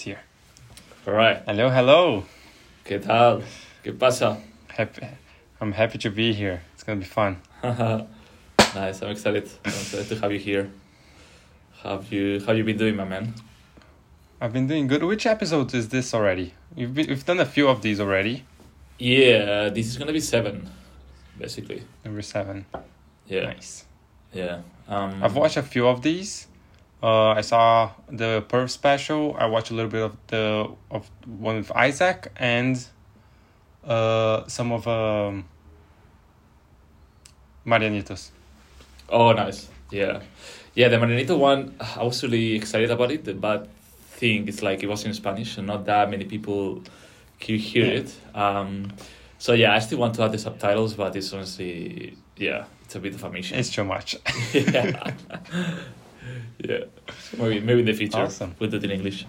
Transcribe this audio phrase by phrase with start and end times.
[0.00, 0.20] it's here.
[1.06, 1.42] All right.
[1.46, 2.24] Hello, hello.
[2.84, 3.42] ¿Qué tal?
[3.84, 4.38] ¿Qué pasa?
[4.68, 5.06] Happy,
[5.60, 6.62] I'm happy to be here.
[6.72, 7.36] It's gonna be fun.
[7.62, 9.02] nice.
[9.02, 9.50] I'm excited.
[9.64, 10.70] I'm excited to have you here.
[11.82, 13.34] Have you How you been doing, my man?
[14.40, 15.02] I've been doing good.
[15.02, 16.54] Which episode is this already?
[16.74, 18.44] You've been, we've done a few of these already.
[18.98, 20.70] Yeah, this is gonna be seven,
[21.38, 21.82] basically.
[22.06, 22.64] Number seven.
[23.26, 23.52] Yeah.
[23.52, 23.84] Nice.
[24.32, 24.62] Yeah.
[24.88, 26.46] Um, I've watched a few of these.
[27.02, 29.34] Uh, I saw the Perf special.
[29.38, 32.76] I watched a little bit of the of one with Isaac and
[33.84, 35.44] uh, some of um,
[37.66, 38.30] Marianitos.
[39.08, 39.68] Oh, nice.
[39.90, 40.20] Yeah,
[40.74, 40.88] yeah.
[40.88, 43.24] The Marianito one, I was really excited about it.
[43.24, 43.68] The bad
[44.18, 46.82] thing is like it was in Spanish, and not that many people
[47.40, 48.00] could hear Yeah.
[48.00, 48.14] it.
[48.34, 48.92] Um,
[49.38, 53.00] so yeah, I still want to add the subtitles, but it's honestly, yeah, it's a
[53.00, 53.58] bit of a mission.
[53.58, 54.16] It's too much.
[54.52, 55.12] yeah.
[56.58, 56.84] yeah.
[57.36, 58.54] Maybe maybe in the future Awesome.
[58.58, 59.26] we'll do it in English.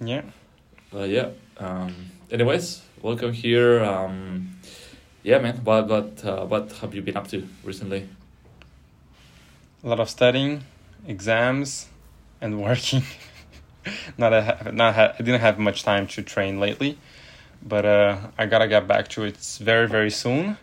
[0.00, 0.22] yeah.
[0.90, 1.30] But yeah.
[1.58, 1.94] Um,
[2.30, 3.82] anyways, welcome here.
[3.84, 4.56] Um,
[5.22, 5.60] yeah, man.
[5.64, 8.08] What what uh, what have you been up to recently?
[9.84, 10.62] A lot of studying,
[11.06, 11.88] exams,
[12.40, 13.02] and working.
[14.18, 16.98] not a, not ha- I didn't have much time to train lately,
[17.62, 20.56] but uh, I gotta get back to it very very soon,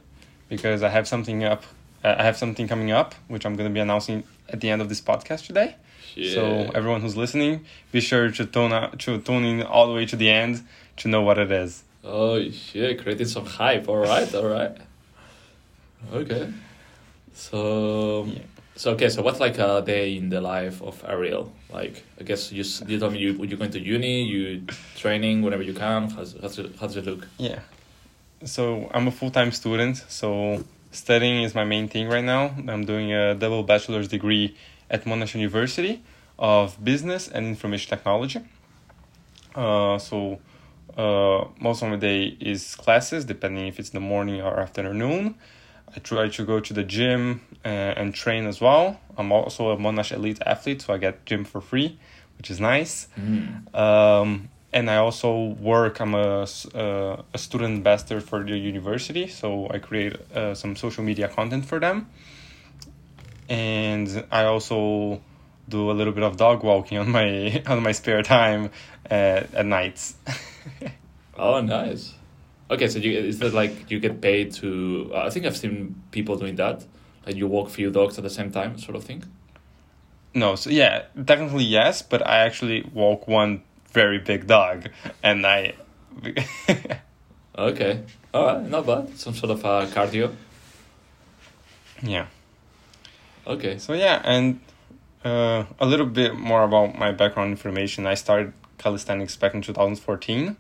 [0.48, 1.64] because I have something up.
[2.04, 4.89] Uh, I have something coming up, which I'm gonna be announcing at the end of
[4.89, 5.75] this podcast today.
[6.16, 10.05] So everyone who's listening, be sure to tune out, to tune in all the way
[10.05, 10.64] to the end
[10.97, 11.83] to know what it is.
[12.03, 13.02] Oh shit!
[13.02, 13.88] Creating some hype.
[13.88, 14.33] All right.
[14.36, 14.75] All right.
[16.14, 16.52] Okay.
[17.33, 18.25] So.
[18.25, 18.39] Yeah.
[18.75, 21.52] So okay, so what's like a day in the life of Ariel?
[21.70, 24.64] Like, I guess you you told me you you going to uni, you
[24.95, 26.09] training whenever you can.
[26.09, 27.27] How's how's it, how's it look?
[27.38, 27.59] Yeah.
[28.45, 29.97] So I'm a full time student.
[30.08, 32.56] So studying is my main thing right now.
[32.68, 34.56] I'm doing a double bachelor's degree
[34.90, 36.02] at Monash University
[36.38, 38.42] of Business and Information Technology.
[39.56, 40.40] Uh, so
[40.98, 45.36] uh, most of my day is classes, depending if it's in the morning or afternoon.
[45.95, 49.00] I try to go to the gym uh, and train as well.
[49.17, 52.00] I'm also a Monash elite athlete, so I get gym for free,
[52.38, 53.08] which is nice.
[53.73, 56.00] Um, and I also work.
[56.00, 61.04] I'm a, uh, a student ambassador for the university, so I create uh, some social
[61.04, 62.08] media content for them.
[63.48, 65.22] And I also
[65.68, 68.72] do a little bit of dog walking on my on my spare time
[69.10, 70.16] uh, at nights.
[71.38, 72.16] Oh, nice.
[72.70, 75.12] Okay, so you is that like you get paid to?
[75.14, 76.86] Uh, I think I've seen people doing that.
[77.26, 79.24] Like you walk few dogs at the same time, sort of thing.
[80.34, 83.64] no, so yeah, technically yes, but I actually walk one
[83.94, 84.89] very big dog,
[85.23, 85.73] and I.
[87.58, 88.04] Okay.
[88.33, 89.17] All right, not bad.
[89.17, 90.33] Some sort of uh, cardio.
[92.02, 92.27] yeah.
[93.45, 93.77] Okay.
[93.80, 94.61] So yeah, and
[95.26, 98.05] uh, a little bit more about my background information.
[98.08, 100.56] I started calisthenics back in 2014,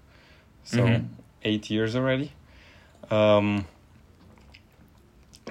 [0.65, 1.05] so Mhm.
[1.45, 2.33] eight years already.
[3.09, 3.65] Um,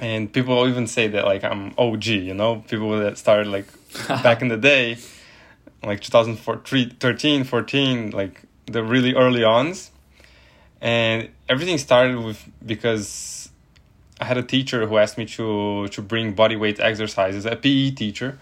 [0.00, 3.66] and people even say that like I'm OG, you know, people that started like
[4.22, 4.98] back in the day,
[5.82, 9.90] like 2013, 14, like the really early ons.
[10.80, 13.50] And everything started with because
[14.20, 17.92] I had a teacher who asked me to to bring body weight exercises, a PE
[17.92, 18.38] teacher,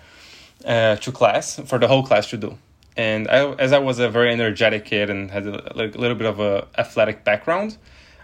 [0.65, 2.59] uh, to class for the whole class to do.
[2.97, 6.17] And I, as I was a very energetic kid and had a, like a little
[6.17, 7.77] bit of a athletic background,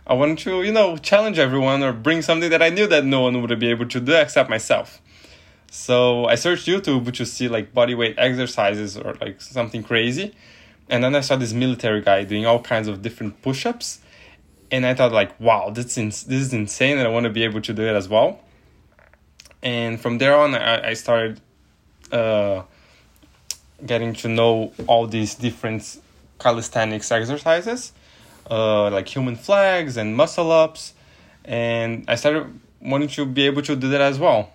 [0.06, 3.20] I wanted to you know challenge everyone or bring something that I knew that no
[3.20, 5.01] one would be able to do except myself.
[5.74, 10.34] So I searched YouTube to see like body weight exercises or like something crazy.
[10.90, 14.00] And then I saw this military guy doing all kinds of different push-ups.
[14.70, 17.42] And I thought like, wow, this is, this is insane and I want to be
[17.42, 18.40] able to do it as well.
[19.62, 21.40] And from there on, I, I started
[22.12, 22.64] uh,
[23.86, 25.98] getting to know all these different
[26.38, 27.92] calisthenics exercises,
[28.50, 30.92] uh, like human flags and muscle ups.
[31.46, 34.52] And I started wanting to be able to do that as well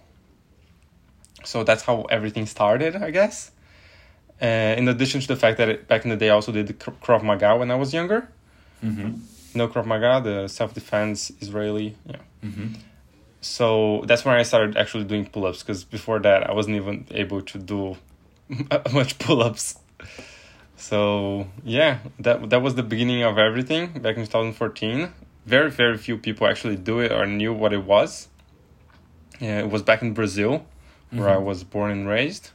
[1.43, 3.51] so that's how everything started i guess.
[4.39, 6.67] Uh, in addition to the fact that it, back in the day i also did
[6.79, 8.29] krav maga when i was younger.
[8.83, 9.19] Mm-hmm.
[9.55, 12.17] no krav maga the self-defense israeli yeah.
[12.43, 12.73] Mm-hmm.
[13.41, 17.41] so that's when i started actually doing pull-ups because before that i wasn't even able
[17.41, 17.97] to do
[18.93, 19.79] much pull-ups.
[20.75, 25.11] So yeah that that was the beginning of everything back in 2014
[25.45, 28.27] very very few people actually do it or knew what it was.
[29.39, 30.65] Yeah it was back in brazil
[31.11, 31.43] where I Mhm.
[31.43, 32.51] was born and raised.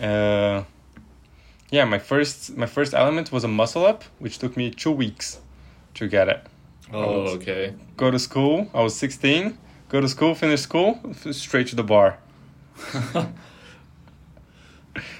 [0.00, 0.64] Uh,
[1.70, 5.38] yeah, my first my first element was a muscle up, which took me two weeks
[5.94, 6.40] to get it.
[6.92, 7.74] Oh, okay.
[7.96, 8.68] Go to school.
[8.74, 9.58] I was sixteen.
[9.88, 10.98] Go to school, finish school,
[11.32, 12.18] straight to the bar.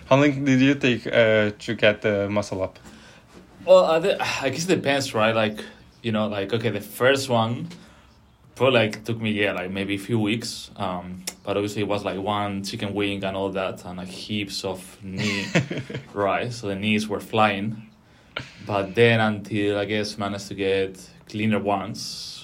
[0.08, 2.78] How long did you take uh, to get the muscle up?
[3.64, 5.34] Well, I, th- I guess it depends, right?
[5.34, 5.62] Like,
[6.02, 7.68] you know, like okay, the first one
[8.60, 10.70] probably like took me yeah, like maybe a few weeks.
[10.76, 14.64] Um, but obviously it was like one chicken wing and all that, and like heaps
[14.64, 15.46] of knee,
[16.12, 17.88] rice So the knees were flying.
[18.66, 22.36] But then until I guess managed to get cleaner ones,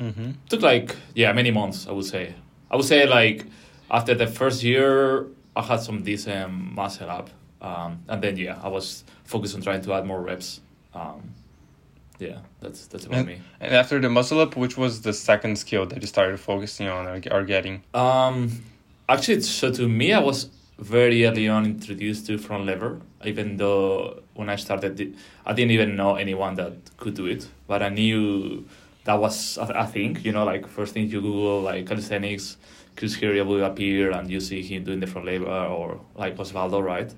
[0.00, 0.30] Mm-hmm.
[0.48, 1.86] took like yeah many months.
[1.88, 2.34] I would say.
[2.70, 3.44] I would say like
[3.90, 5.26] after the first year,
[5.56, 9.82] I had some decent muscle up, um, and then yeah, I was focused on trying
[9.82, 10.60] to add more reps.
[10.94, 11.34] Um,
[12.18, 13.40] yeah, that's that's about And- me.
[13.60, 17.06] And after the muscle up, which was the second skill that you started focusing on
[17.06, 17.82] or, or getting?
[17.94, 18.50] Um,
[19.08, 23.00] actually, so to me, I was very early on introduced to front lever.
[23.24, 25.16] Even though when I started,
[25.46, 28.66] I didn't even know anyone that could do it, but I knew
[29.04, 30.18] that was a, a thing.
[30.22, 32.56] You know, like first thing you Google like calisthenics,
[32.96, 36.82] Chris Heria will appear, and you see him doing the front lever or like Osvaldo,
[36.82, 37.12] right?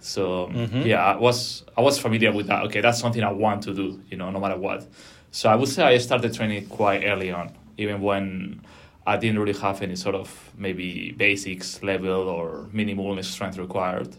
[0.00, 0.84] So Mhm.
[0.86, 2.64] yeah, I was I was familiar with that.
[2.64, 4.00] Okay, that's something I want to do.
[4.10, 4.86] You know, no matter what.
[5.30, 8.60] So I would say I started training quite early on, even when
[9.06, 14.16] I didn't really have any sort of maybe basics level or minimal strength required.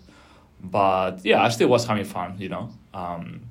[0.64, 2.70] But yeah, I still was having fun, you know.
[2.94, 3.42] Um,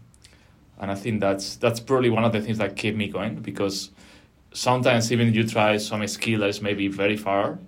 [0.78, 3.90] and I think that's that's probably one of the things that kept me going because
[4.52, 7.58] sometimes even you try some skill that is maybe very far,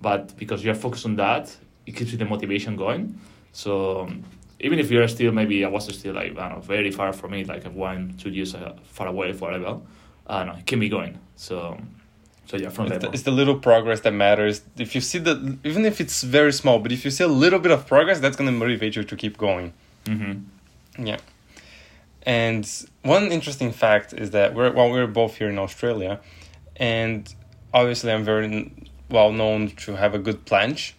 [0.00, 1.54] but because you're focused on that,
[1.86, 3.18] it keeps you the motivation going.
[3.56, 4.22] So um,
[4.60, 7.32] even if you're still maybe I was still like I don't know very far from
[7.32, 9.80] it, like one two years uh, far away forever,
[10.26, 11.18] I don't know, it kept me going.
[11.36, 11.78] So
[12.44, 12.98] so yeah, from It's there.
[12.98, 14.60] the, it's the little progress that matters.
[14.76, 17.58] If you see the, even if it's very small, but if you see a little
[17.58, 19.72] bit of progress, that's gonna motivate you to keep going.
[20.04, 21.06] Mm-hmm.
[21.06, 21.18] Yeah.
[22.24, 22.64] And
[23.02, 26.20] one interesting fact is that we're well, we're both here in Australia,
[26.76, 27.34] and
[27.72, 28.70] obviously I'm very
[29.08, 30.92] well known to have a good planche.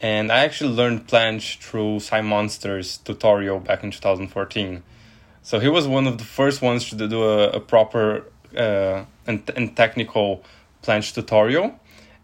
[0.00, 4.82] And I actually learned planche through Simonster's tutorial back in 2014.
[5.42, 8.24] So he was one of the first ones to do a, a proper
[8.56, 10.44] uh, and, and technical
[10.82, 11.78] planche tutorial.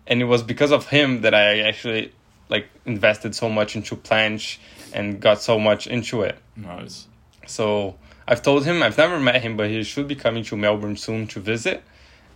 [0.06, 2.12] And it was because of him that I actually
[2.48, 4.58] like invested so much into planche
[4.92, 6.36] and got so much into it.
[6.56, 7.06] Nice.
[7.46, 7.96] So
[8.28, 11.26] I've told him I've never met him, but he should be coming to Melbourne soon
[11.28, 11.82] to visit,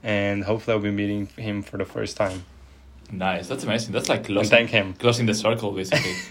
[0.03, 2.45] and hopefully I'll be meeting him for the first time
[3.11, 3.49] Nice.
[3.49, 3.93] That's amazing.
[3.93, 4.95] That's like and closing, thank him.
[4.95, 6.15] closing the circle basically.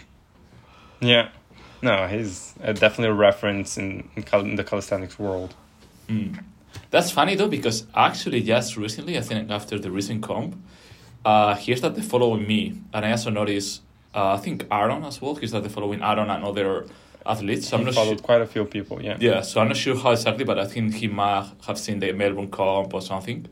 [1.01, 1.27] Yeah,
[1.81, 5.53] no, he's uh, definitely a reference in in, the calisthenics world.
[6.07, 6.41] Mm.
[6.89, 10.55] That's funny though because actually just recently, I think after the recent comp,
[11.25, 13.81] uh, he started following me, and I also noticed.
[14.15, 15.35] Uh, I think Aaron as well.
[15.35, 16.85] He started following Aaron and other
[17.25, 17.67] athletes.
[17.67, 19.01] So I'm not followed quite a few people.
[19.01, 19.17] Yeah.
[19.19, 22.13] Yeah, so I'm not sure how exactly, but I think he might have seen the
[22.13, 23.47] Melbourne comp or something.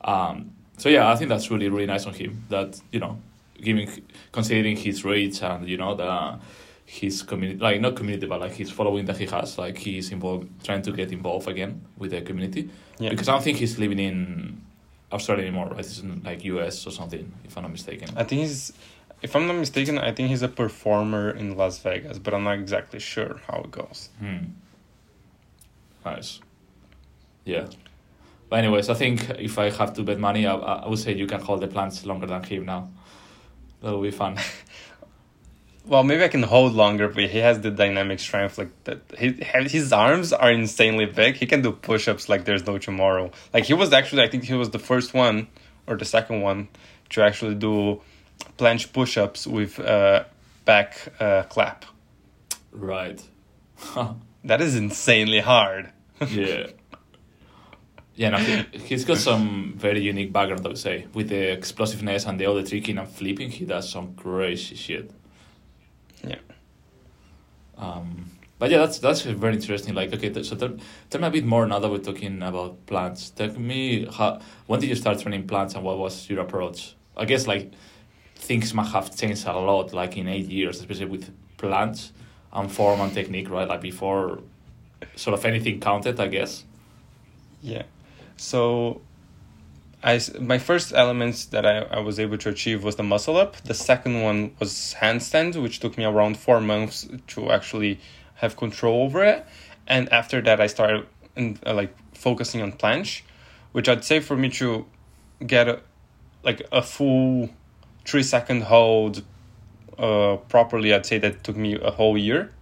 [0.00, 2.44] Um, so yeah, I think that's really really nice on him.
[2.48, 3.18] That you know,
[3.60, 3.88] giving
[4.32, 6.38] considering his reach and you know the
[6.86, 10.48] his community, like not community, but like his following that he has, like he's involved,
[10.64, 12.70] trying to get involved again with the community.
[12.98, 13.10] Yeah.
[13.10, 14.62] Because I don't think he's living in
[15.10, 15.84] Australia anymore, right?
[15.84, 18.10] He's in like US or something, if I'm not mistaken.
[18.16, 18.72] I think he's,
[19.20, 22.54] if I'm not mistaken, I think he's a performer in Las Vegas, but I'm not
[22.54, 24.08] exactly sure how it goes.
[24.20, 24.44] Hmm.
[26.04, 26.40] Nice.
[27.44, 27.66] Yeah.
[28.48, 31.26] But anyways, I think if I have to bet money, I, I would say you
[31.26, 32.90] can hold the planche longer than him now.
[33.82, 34.38] That will be fun.
[35.88, 38.58] Well, maybe I can hold longer, but he has the dynamic strength.
[38.58, 41.36] Like that, his his arms are insanely big.
[41.36, 43.30] He can do push-ups like there's no tomorrow.
[43.54, 45.46] Like he was actually, I think he was the first one
[45.86, 46.66] or the second one
[47.10, 48.00] to actually do
[48.58, 50.24] planche push-ups with uh,
[50.64, 51.84] back uh, clap.
[52.72, 53.22] right.
[54.44, 55.92] That is insanely hard.
[56.28, 56.68] yeah.
[58.16, 61.06] Yeah, no, he, he's got some very unique background, I would say.
[61.12, 65.10] With the explosiveness and the other tricking and flipping, he does some crazy shit.
[66.24, 66.36] Yeah.
[67.76, 69.94] Um, but yeah, that's that's very interesting.
[69.94, 70.76] Like, okay, th- so tell,
[71.10, 73.34] tell me a bit more now that we're talking about planche.
[73.34, 76.96] Tell me how when did you start training planche and what was your approach?
[77.18, 77.72] I guess like
[78.36, 82.12] things might have changed a lot, like in eight years, especially with planche
[82.50, 83.68] and form and technique, right?
[83.68, 84.40] Like before,
[85.16, 86.64] sort of anything counted, I guess.
[87.60, 87.82] Yeah.
[88.36, 89.00] So,
[90.02, 93.56] I, my first elements that I, I was able to achieve was the muscle up.
[93.62, 97.98] The second one was handstand, which took me around four months to actually
[98.36, 99.44] have control over it.
[99.86, 103.22] And after that, I started in, uh, like focusing on planche,
[103.72, 104.86] which I'd say for me to
[105.44, 105.80] get a,
[106.42, 107.50] like a full
[108.04, 109.24] three second hold
[109.98, 112.52] uh, properly, I'd say that took me a whole year.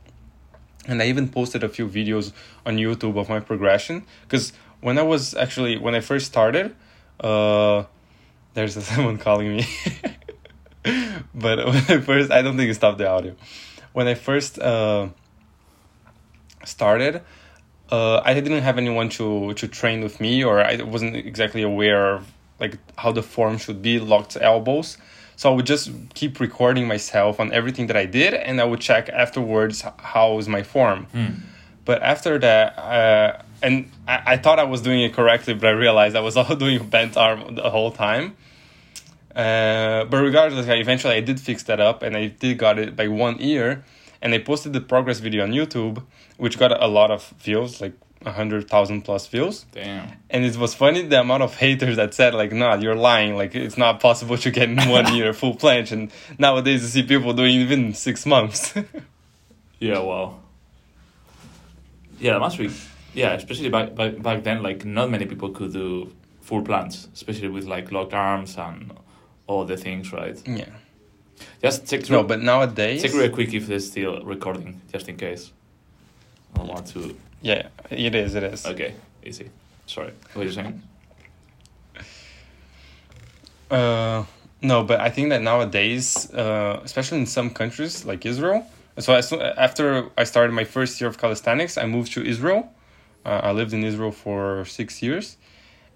[0.87, 2.33] And I even posted a few videos
[2.65, 4.53] on YouTube of my progression because
[4.85, 6.77] when I was actually when I first started,
[7.19, 7.85] uh,
[8.53, 9.67] there's someone calling me.
[11.35, 13.35] but when I first, I don't think it stopped the audio.
[13.95, 15.09] When I first uh,
[16.67, 17.23] started,
[17.91, 22.17] uh, I didn't have anyone to to train with me, or I wasn't exactly aware
[22.17, 24.99] of like how the form should be, locked elbows.
[25.37, 28.81] So I would just keep recording myself on everything that I did, and I would
[28.81, 31.07] check afterwards how was my form.
[31.85, 35.71] But after that, uh, and I, I thought I was doing it correctly, but I
[35.71, 38.37] realized I was all doing bent arm the whole time.
[39.35, 42.95] Uh, but regardless, I eventually I did fix that up, and I did got it
[42.95, 43.85] by one ear,
[44.23, 46.03] and I posted the progress video on YouTube,
[46.37, 47.95] which got a lot of views, like
[48.25, 49.67] a hundred thousand plus views.
[49.73, 50.13] Damn.
[50.31, 53.37] And it was funny the amount of haters that said like, "Nah, you're lying.
[53.37, 57.03] Like it's not possible to get in one year full planche." And nowadays, you see
[57.03, 58.75] people doing even six months.
[59.81, 60.41] Yeah, wow.
[62.19, 62.71] Yeah, that must be.
[63.15, 67.49] Yeah, especially back, back back then, like not many people could do full planche, especially
[67.49, 68.93] with like locked arms and
[69.47, 70.41] all the things, right?
[70.47, 70.67] yeah.
[71.63, 72.09] Just check.
[72.11, 75.53] No, but nowadays, check real quick if they're still recording, just in case.
[76.55, 77.17] I don't want to.
[77.43, 78.35] yeah, it is.
[78.35, 78.67] It is.
[78.67, 78.95] Okay,
[79.25, 79.51] easy.
[79.87, 80.83] Sorry, what are you saying?
[83.71, 84.25] Uh,
[84.63, 88.67] no, but I think that nowadays, uh, especially in some countries like Israel,
[88.99, 92.73] so as, after I started my first year of calisthenics, I moved to Israel.
[93.25, 95.37] Uh, I lived in Israel for six years,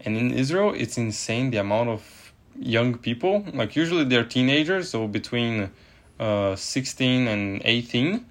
[0.01, 3.45] and in Israel, it's insane the amount of young people.
[3.53, 5.71] Like usually they're teenagers, so between
[6.19, 8.27] uh, sixteen and eighteen,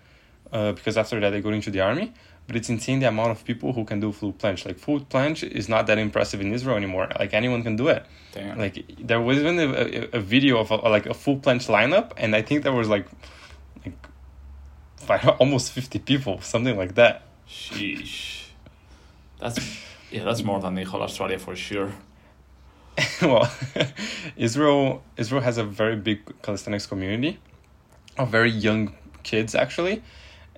[0.51, 2.13] uh, because after that they go into the army.
[2.47, 4.65] But it's insane the amount of people who can do full planche.
[4.65, 7.09] Like full planche is not that impressive in Israel anymore.
[7.19, 8.05] Like anyone can do it.
[8.31, 8.57] Damn.
[8.57, 12.13] Like there was even a, a, a video of a, like a full planche lineup,
[12.15, 13.05] and I think there was like
[13.85, 13.95] like
[14.95, 17.23] five, almost fifty people, something like that.
[17.49, 18.36] Sheesh.
[19.39, 19.59] That's
[20.11, 21.91] yeah, that's more than the whole Australia for sure.
[23.21, 23.51] well,
[24.37, 27.39] Israel Israel has a very big calisthenics community,
[28.17, 30.01] of very young kids actually,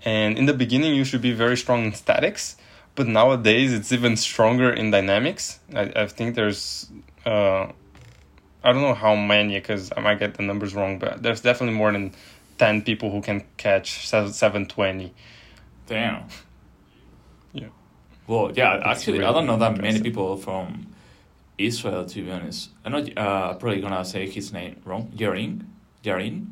[0.03, 2.55] and in the beginning you should be very strong in statics,
[2.95, 5.59] but nowadays it's even stronger in dynamics.
[5.75, 6.89] I, I think there's
[7.25, 7.67] uh,
[8.63, 11.75] I don't know how many because I might get the numbers wrong, but there's definitely
[11.75, 12.13] more than
[12.57, 15.13] ten people who can catch seven twenty.
[15.87, 16.25] Damn.
[18.29, 18.79] Well, yeah.
[18.85, 20.85] Actually, I don't know that many people from
[21.57, 22.05] Israel.
[22.05, 25.11] To be honest, I'm not uh, probably gonna say his name wrong.
[25.15, 25.65] Yarin,
[26.03, 26.45] Yarin.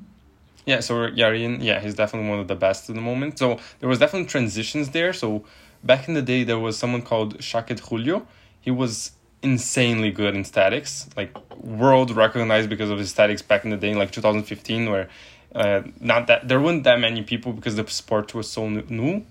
[0.65, 3.37] Yeah, so Yarin, yeah, he's definitely one of the best at the moment.
[3.37, 5.13] So there was definitely transitions there.
[5.13, 5.45] So
[5.83, 8.25] back in the day, there was someone called Shaket Julio.
[8.59, 9.11] He was
[9.43, 13.91] insanely good in statics, like world recognized because of his statics back in the day,
[13.91, 15.09] in like 2015, where
[15.53, 19.23] uh, not that there weren't that many people because the sport was so new.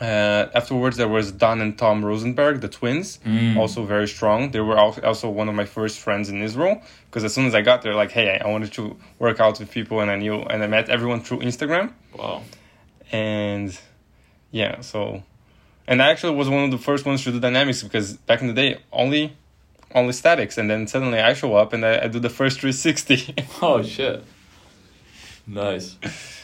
[0.00, 3.18] Uh, afterwards, there was Don and Tom Rosenberg, the twins,
[3.56, 4.50] also very strong.
[4.52, 7.62] They were also one of my first friends in Israel because as soon as I
[7.62, 10.62] got there, like, hey, I wanted to work out with people, and I knew, and
[10.62, 12.42] I met everyone through Instagram, Wow.
[13.10, 13.76] and
[14.52, 15.22] yeah, so,
[15.88, 18.46] and I actually was one of the first ones to do dynamics because back in
[18.46, 19.36] the day, only,
[19.94, 23.34] only statics, and then suddenly I show up and I, I do the first 360.
[23.62, 24.22] Oh shit.
[25.46, 25.96] Nice.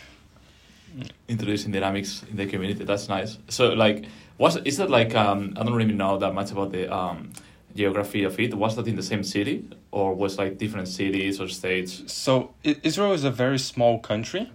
[1.28, 2.84] Introducing dynamics in the community.
[2.84, 3.38] That's nice.
[3.48, 4.06] So like,
[4.38, 7.32] was is that like um I don't really know that much about the um
[7.74, 8.54] geography of it.
[8.54, 12.02] Was that in the same city or was like different cities or states?
[12.06, 14.50] So Israel is a very small country,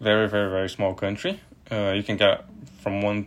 [0.00, 1.40] very very very small country.
[1.70, 2.44] Uh, you can get
[2.82, 3.26] from one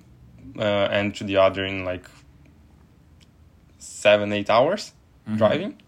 [0.58, 2.05] uh, end to the other in like
[3.79, 4.93] seven eight hours
[5.38, 5.81] driving.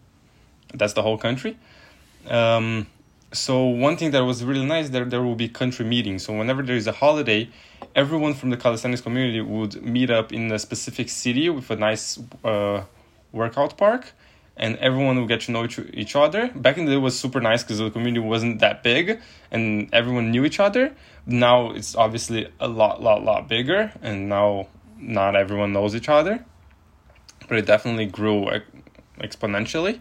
[0.72, 1.58] That's the whole country.
[2.28, 2.86] Um,
[3.34, 6.24] so one thing that was really nice there there will be country meetings.
[6.24, 7.50] So whenever there is a holiday,
[7.94, 12.18] everyone from the calisthenics community would meet up in a specific city with a nice
[12.44, 12.84] uh,
[13.32, 14.12] workout park
[14.56, 16.48] and everyone would get to know each, other.
[16.54, 19.88] Back in the day, it was super nice because the community wasn't that big and
[19.92, 20.94] everyone knew each other.
[21.26, 26.44] Now it's obviously a lot, lot, lot bigger, and now not everyone knows each other.
[27.48, 28.48] But it definitely grew
[29.18, 30.00] exponentially.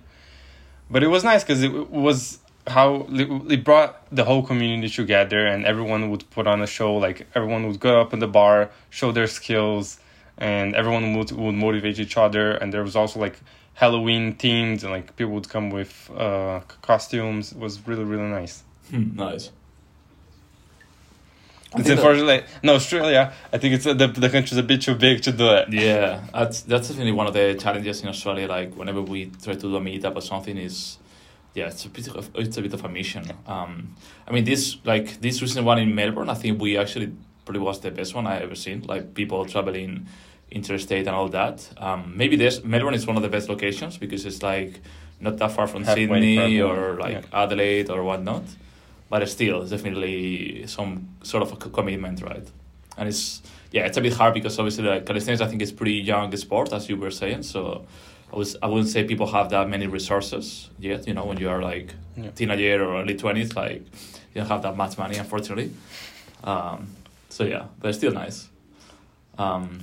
[0.89, 5.65] But it was nice because it was how it brought the whole community together, and
[5.65, 6.95] everyone would put on a show.
[6.95, 9.99] Like everyone would go up in the bar, show their skills,
[10.37, 12.51] and everyone would would motivate each other.
[12.51, 13.39] And there was also like
[13.73, 17.51] Halloween themed, and like people would come with uh, costumes.
[17.51, 18.63] It was really really nice.
[18.89, 19.49] Hmm, nice.
[21.75, 23.33] I It's think that- unfortunately no Australia.
[23.51, 25.73] I think it's uh, the the country's a bit too big to do it.
[25.73, 28.47] Yeah, that's that's definitely one of the challenges in Australia.
[28.47, 30.99] Like whenever we try to do a meetup or something, is
[31.53, 33.31] yeah, it's a bit of it's a bit of a mission.
[33.47, 33.95] Um,
[34.27, 37.13] I mean this like this recent one in Melbourne, I think we actually
[37.45, 38.81] probably was the best one I ever seen.
[38.83, 40.07] Like people traveling
[40.51, 41.67] interstate and all that.
[41.77, 44.81] Um, maybe this Melbourne is one of the best locations because it's like
[45.19, 48.43] not that far from Halfway Sydney from- or like Adelaide or whatnot.
[49.09, 52.47] But still, it's definitely some sort of a commitment, right?
[52.97, 55.93] And it's yeah, it's a bit hard because obviously like calisthenics, I think is pretty
[55.93, 57.43] young sport, as you were saying.
[57.43, 57.85] So
[58.33, 61.07] I was I wouldn't say people have that many resources yet.
[61.07, 62.31] You know, when you are like Yeah.
[62.31, 63.81] teenager or early twenties, like
[64.33, 65.71] you don't have that much money, unfortunately.
[66.43, 66.87] Um,
[67.29, 68.49] so yeah, but it's still nice.
[69.37, 69.79] Um,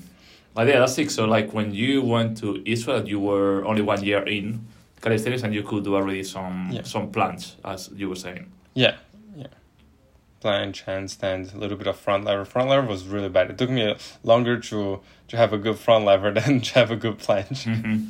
[0.55, 1.11] but yeah, that's it.
[1.11, 4.67] So like when you went to Israel, you were only one year in
[5.01, 6.83] calisthenics, and you could do already some Yeah.
[6.85, 8.47] some plans, as you were saying.
[8.75, 8.97] Yeah,
[9.37, 9.47] yeah.
[10.43, 12.45] Planche, handstand, a little bit of front lever.
[12.45, 13.51] Front lever was really bad.
[13.51, 16.97] It took me longer to to have a good front lever than to have a
[16.97, 17.65] good planche.
[17.65, 18.05] hmm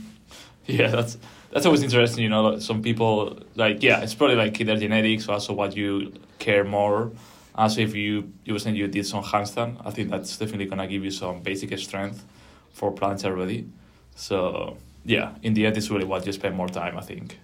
[0.70, 1.18] Yeah, that's
[1.50, 2.22] that's always interesting.
[2.22, 6.12] You know, some people like yeah, it's probably like either genetics or also what you
[6.38, 7.10] care more.
[7.54, 10.86] Also, if you you were saying you did some handstand, I think that's definitely gonna
[10.86, 12.24] give you some basic strength
[12.72, 13.68] for planche already.
[14.14, 16.96] So yeah, in the end, it's really what you spend more time.
[16.96, 17.38] I think.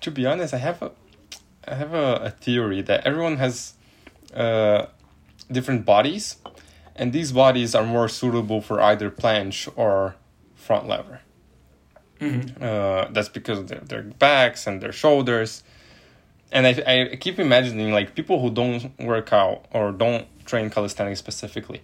[0.00, 0.92] To be honest, I have a
[1.68, 3.74] I have a, a theory that everyone has
[4.34, 4.86] uh,
[5.52, 6.36] different bodies,
[6.96, 10.16] and these bodies are more suitable for either planche or
[10.54, 11.20] front lever.
[12.20, 12.62] Mm-hmm.
[12.62, 15.62] Uh, that's because of their, their backs and their shoulders.
[16.52, 21.18] And I, I keep imagining like people who don't work out or don't train calisthenics
[21.18, 21.82] specifically.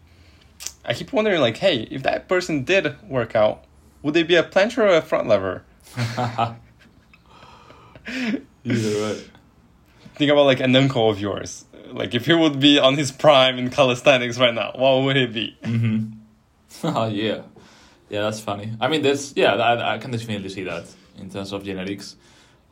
[0.84, 3.64] I keep wondering like, hey, if that person did work out,
[4.02, 5.64] would they be a plancher or a front lever?
[8.06, 9.24] Either way.
[10.14, 11.64] Think about like an uncle of yours.
[11.88, 15.26] Like if he would be on his prime in calisthenics right now, what would he
[15.26, 15.58] be?
[15.62, 16.86] Mm-hmm.
[16.96, 17.42] oh yeah,
[18.08, 18.72] yeah, that's funny.
[18.80, 20.84] I mean, there's yeah, I, I can definitely see that
[21.18, 22.16] in terms of genetics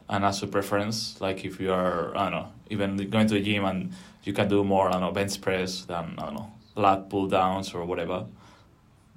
[0.08, 1.20] and also preference.
[1.20, 4.48] Like if you are, I don't know, even going to the gym and you can
[4.48, 7.84] do more, I don't know, bench press than I don't know, lat pull downs or
[7.84, 8.26] whatever.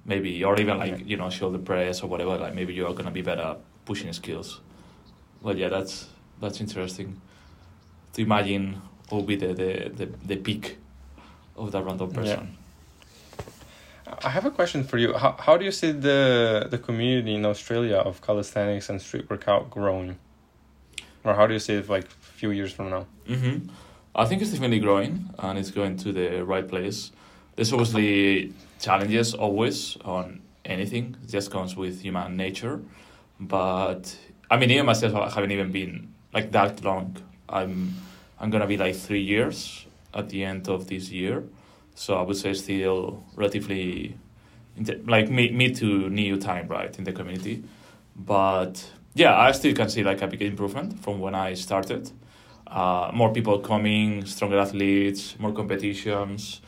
[0.04, 2.36] Maybe or even like you know shoulder press or whatever.
[2.36, 4.60] Like maybe you are gonna be better at pushing skills.
[5.42, 6.08] But yeah, that's
[6.40, 7.20] that's interesting
[8.14, 10.78] to imagine what will be the the, the, the peak
[11.56, 12.57] of that random person.
[14.22, 15.12] I have a question for you.
[15.14, 19.70] How, how do you see the the community in Australia of calisthenics and street workout
[19.70, 20.18] growing?
[21.24, 23.06] Or how do you see it like a few years from now?
[23.28, 23.68] Mm-hmm.
[24.14, 27.12] I think it's definitely growing and it's going to the right place.
[27.54, 31.16] There's obviously challenges always on anything.
[31.22, 32.80] It just comes with human nature.
[33.40, 34.16] But
[34.50, 37.16] I mean, even myself, I haven't even been like that long.
[37.48, 37.94] I'm
[38.40, 41.44] I'm gonna be like three years at the end of this year,
[41.98, 44.16] so I would say still relatively,
[44.76, 47.64] the, like mid mid to new time, right, in the community.
[48.14, 52.10] But yeah, I still can see like a big improvement from when I started
[52.68, 56.60] uh, more people coming, stronger athletes, more competitions,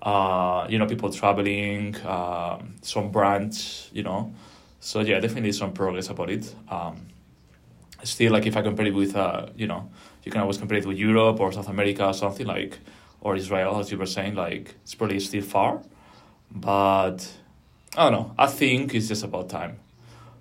[0.00, 4.32] uh, you know, people traveling, um some brands, you know.
[4.80, 6.54] So yeah, definitely some progress about it.
[6.70, 7.06] Um,
[8.02, 9.90] still, like if I compare it with, uh, you know,
[10.24, 12.78] you can always compare it with Europe or South America or something like,
[13.20, 15.82] or Israel, as you were saying, like it's probably still far,
[16.50, 17.18] but
[17.96, 18.34] I don't know.
[18.38, 19.78] I think it's just about time,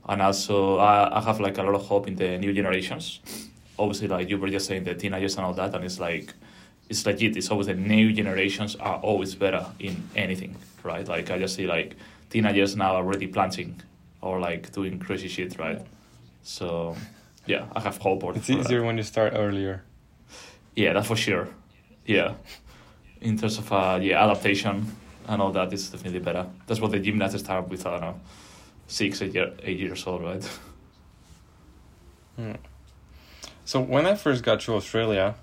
[0.08, 3.20] and also I, I have like a lot of hope in the new generations.
[3.78, 6.34] Obviously like you were just saying the teenagers and all that and it's like
[6.90, 7.38] it's legit.
[7.38, 11.08] It's always the new generations are always better in anything right?
[11.08, 11.96] Like i just see like
[12.30, 13.74] teenagers now already planching
[14.22, 15.82] or like doing crazy shit right?
[16.44, 16.96] So
[17.46, 18.60] yeah i have hope for It's for that.
[18.66, 19.84] easier when you start earlier.
[20.76, 21.48] yeah that's for sure.
[22.06, 22.34] Yeah
[23.22, 24.86] in terms of uh, yeah adaptation
[25.28, 28.20] and all that is definitely better that's what the gymnasts start with i don't know
[28.88, 30.50] six eight, year, eight years old right
[32.40, 32.54] Hmm.
[33.66, 35.36] So when I first got to Australia,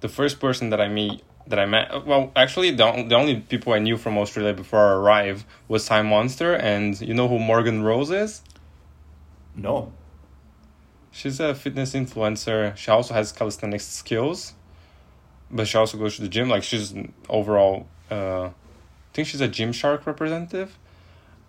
[0.00, 3.72] the first person that I meet that I met well actually the, the only people
[3.72, 8.10] I knew from Australia before I arrived was Simonster and you know who Morgan Rose
[8.10, 8.42] is?
[9.56, 9.92] no
[11.10, 12.76] She's a fitness influencer.
[12.76, 14.54] She also has calisthenics skills.
[15.52, 16.48] But she also goes to the gym.
[16.48, 20.78] Like she's an overall uh I think she's a Gymshark representative.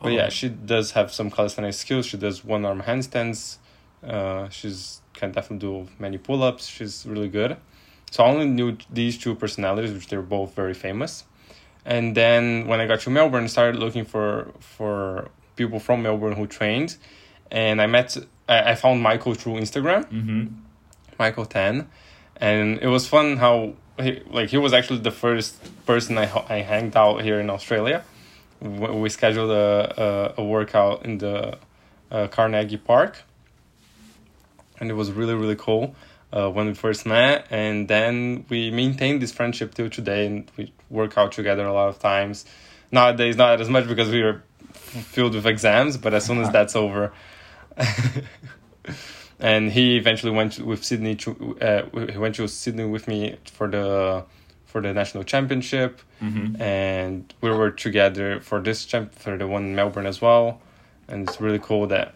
[0.02, 0.16] But Oh.
[0.16, 2.06] yeah, she does have some calisthenics skills.
[2.06, 3.58] She does one arm handstands.
[4.06, 6.68] Uh, she's can definitely do many pull ups.
[6.68, 7.56] She's really good.
[8.12, 11.24] So I only knew these two personalities, which they're both very famous.
[11.86, 16.34] And then when I got to Melbourne, I started looking for for people from Melbourne
[16.34, 16.98] who trained,
[17.50, 18.18] and I met
[18.50, 20.46] I, I found Michael through Instagram, mm-hmm
[21.20, 21.88] Michael Tan,
[22.38, 26.58] and it was fun how he, like he was actually the first person I I
[26.62, 28.04] hanged out here in Australia.
[28.60, 31.58] We scheduled a a, a workout in the
[32.12, 33.24] uh, Carnegie Park,
[34.80, 35.96] and it was really really cool
[36.34, 40.74] uh, when we first met, and then we maintained this friendship till today, and we
[40.90, 42.46] work out together a lot of times.
[42.92, 46.76] Nowadays, not as much because we are filled with exams, but as soon as that's
[46.76, 47.14] over,
[49.44, 51.16] and he eventually went with Sydney.
[51.24, 51.30] To,
[51.62, 54.24] uh, he went to Sydney with me for the
[54.66, 56.60] for the national championship, Mhm.
[56.60, 60.60] and we were together for this champ for the one in Melbourne as well,
[61.08, 62.16] and it's really cool that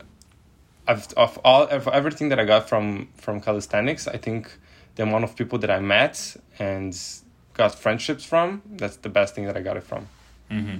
[0.88, 4.08] I've of all of everything that I got from from calisthenics.
[4.08, 4.58] I think
[4.96, 6.98] the amount of people that I met and
[7.54, 10.08] got friendships from that's the best thing that I got it from.
[10.50, 10.78] Mm-hmm.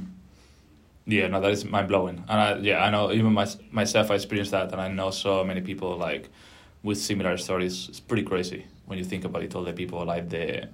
[1.10, 4.16] Yeah, no, that is mind blowing, and I, yeah, I know even my, myself, I
[4.16, 6.28] experienced that, and I know so many people like
[6.84, 7.88] with similar stories.
[7.88, 9.56] It's pretty crazy when you think about it.
[9.56, 10.68] All the people like the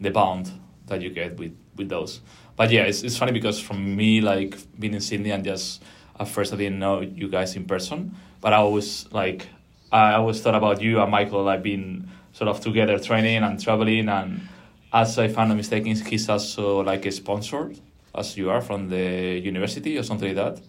[0.00, 0.52] the bond
[0.86, 2.20] that you get with with those.
[2.54, 5.82] But yeah, it's it's funny because from me like being in Sydney and just
[6.20, 9.48] at first I didn't know you guys in person, but I always like
[9.90, 14.08] I always thought about you and Michael like being sort of together training and traveling
[14.08, 14.42] and
[14.92, 17.78] as I found a mistake, he's also like a sponsored
[18.14, 20.62] as you are from the university or something like that.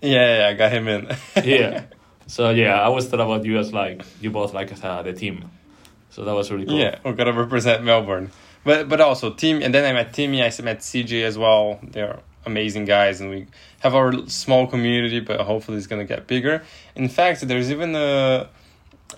[0.00, 1.16] Yeah, yeah, I got him in.
[1.44, 1.84] yeah.
[2.28, 5.50] So yeah, I always thought about you as like you both like uh, the team.
[6.10, 6.78] So that was really cool.
[6.78, 8.30] Yeah, we're gonna represent Melbourne,
[8.64, 10.40] but but also team, and then I met Timmy.
[10.42, 11.80] I met CJ as well.
[11.82, 13.48] They're amazing guys, and we
[13.80, 16.62] have our small community, but hopefully it's gonna get bigger.
[16.94, 18.48] In fact, there's even a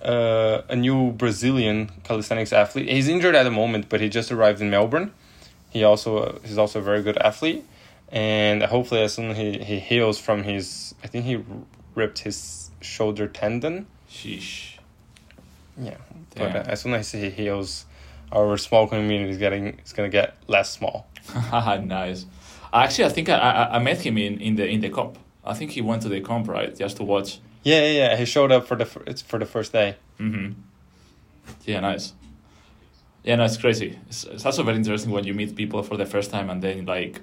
[0.02, 2.88] uh, a new Brazilian calisthenics athlete.
[2.88, 5.12] He's injured at the moment, but he just arrived in Melbourne.
[5.74, 7.64] He also he's also a very good athlete,
[8.08, 11.42] and hopefully as soon as he he heals from his, I think he
[11.96, 13.86] ripped his shoulder tendon.
[14.08, 14.78] Sheesh.
[15.76, 15.96] Yeah,
[16.36, 16.52] Damn.
[16.52, 17.86] but as soon as he heals,
[18.30, 21.08] our small community is getting is gonna get less small.
[21.52, 22.26] nice.
[22.72, 25.18] Actually, I think I, I I met him in, in the in the comp.
[25.44, 27.40] I think he went to the comp right just to watch.
[27.64, 28.16] Yeah, yeah, yeah.
[28.16, 29.96] He showed up for the it's for the first day.
[30.20, 30.52] Mm-hmm.
[31.64, 32.12] Yeah, nice.
[33.24, 33.98] Yeah, no, it's crazy.
[34.08, 36.84] It's, it's also very interesting when you meet people for the first time and then
[36.86, 37.20] like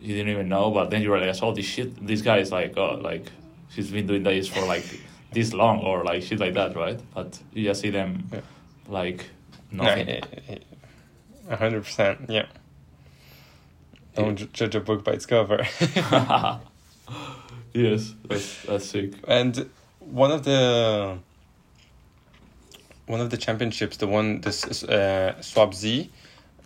[0.00, 2.76] you didn't even know, but then you realize, oh, this shit, this guy is like,
[2.76, 3.26] oh, like
[3.70, 4.84] he's been doing this for like
[5.32, 7.00] this long or like shit like that, right?
[7.14, 8.40] But you just see them Yeah.
[8.88, 9.24] like
[9.72, 10.22] nothing.
[11.50, 12.26] A hundred percent.
[12.28, 12.46] Yeah.
[14.14, 15.66] Don't ju- judge a book by its cover.
[17.72, 19.14] yes, that's that's sick.
[19.26, 19.68] and
[19.98, 21.18] one of the
[23.06, 26.10] one of the championships, the one this uh, Swap Z,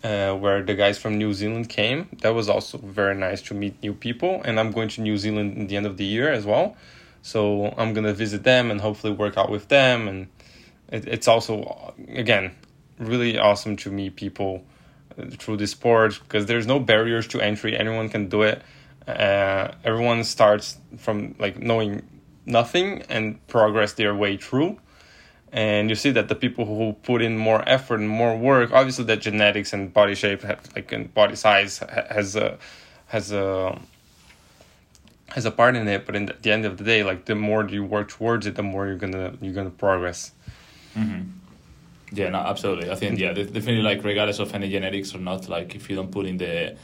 [0.03, 2.07] uh, where the guys from New Zealand came.
[2.21, 5.57] That was also very nice to meet new people, and I'm going to New Zealand
[5.57, 6.75] in the end of the year as well.
[7.21, 10.27] So I'm gonna visit them and hopefully work out with them, and
[10.87, 12.55] it, it's also again
[12.97, 14.63] really awesome to meet people
[15.17, 17.77] uh, through this sport because there's no barriers to entry.
[17.77, 18.61] Anyone can do it.
[19.07, 22.07] Uh, everyone starts from like knowing
[22.45, 24.79] nothing and progress their way through.
[25.51, 29.05] And you see that the people who put in more effort and more work, obviously,
[29.05, 32.59] that genetics and body shape, have, like and body size, has a
[33.07, 33.79] has a
[35.29, 36.05] has a part in it.
[36.05, 38.63] But in the, end of the day, like the more you work towards it, the
[38.63, 40.31] more you're gonna you're gonna progress.
[40.95, 41.31] Mm-hmm.
[42.11, 42.91] Yeah, no, absolutely.
[42.91, 46.11] I think yeah, definitely like regardless of any genetics or not, like if you don't
[46.11, 46.75] put in the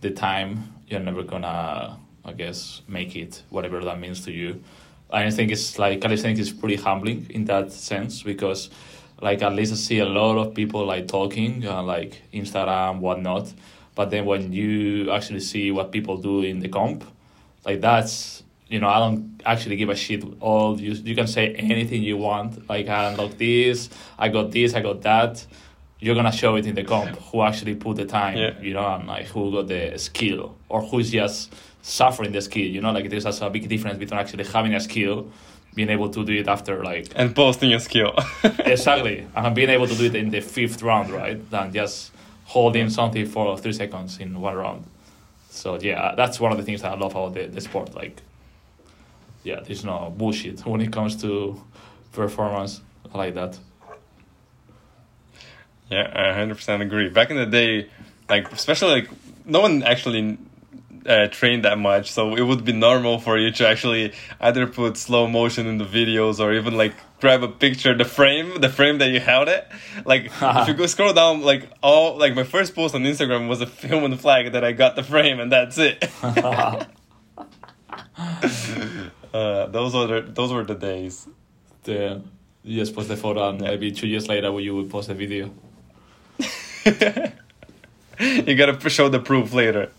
[0.00, 4.62] the time, you're never gonna, I guess, make it whatever that means to you.
[5.10, 8.70] I think it's like calisthenics is pretty humbling in that sense because,
[9.20, 13.52] like, at least I see a lot of people like talking, uh, like Instagram, whatnot.
[13.94, 17.04] But then when you actually see what people do in the comp,
[17.64, 20.24] like that's you know I don't actually give a shit.
[20.40, 22.68] All you you can say anything you want.
[22.68, 25.46] Like I unlocked this, I got this, I got that.
[26.00, 28.60] You're gonna show it in the comp who actually put the time, Yeah.
[28.60, 31.52] you know, and like who got the skill or who's just
[31.82, 32.66] suffering the skill.
[32.66, 35.30] You know, like there's also a big difference between actually having a skill,
[35.74, 38.14] being able to do it after like And posting your skill.
[38.64, 41.38] exactly, and being able to do it in the fifth round, right?
[41.50, 42.12] Than just
[42.44, 44.84] holding something for three seconds in one round.
[45.48, 47.94] So yeah, that's one of the things that I love about the, the sport.
[47.94, 48.20] Like,
[49.44, 51.62] yeah, there's no bullshit when it comes to
[52.12, 52.80] performance
[53.14, 53.58] like that.
[55.90, 57.08] Yeah, I hundred percent agree.
[57.08, 57.88] Back in the day,
[58.28, 59.10] like especially like
[59.44, 60.38] no one actually
[61.06, 64.96] uh, trained that much, so it would be normal for you to actually either put
[64.96, 68.98] slow motion in the videos or even like grab a picture, the frame, the frame
[68.98, 69.66] that you held it.
[70.04, 73.60] Like if you go scroll down, like all like my first post on Instagram was
[73.60, 76.08] a human flag that I got the frame and that's it.
[76.22, 76.84] uh,
[79.66, 81.28] those were the, those were the days.
[81.82, 82.22] The
[82.62, 85.50] you just post the photo, and maybe two years later, you would post a video.
[88.20, 89.90] you gotta show the proof later.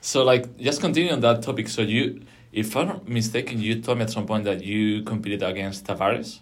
[0.00, 1.68] so like just continue on that topic.
[1.68, 5.42] So you, if I'm not mistaken, you told me at some point that you competed
[5.42, 6.40] against Tavares.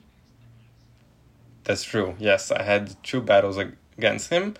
[1.64, 2.14] That's true.
[2.18, 4.54] Yes, I had two battles against him.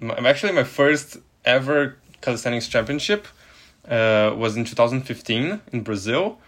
[0.00, 3.26] I'm actually my first ever calisthenics championship
[3.88, 6.38] uh, was in 2015 in Brazil.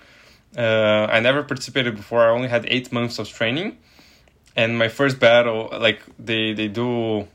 [0.57, 2.23] Uh, I never participated before.
[2.25, 3.79] I only had eight months of training,
[4.57, 7.27] and my first battle, like they they do,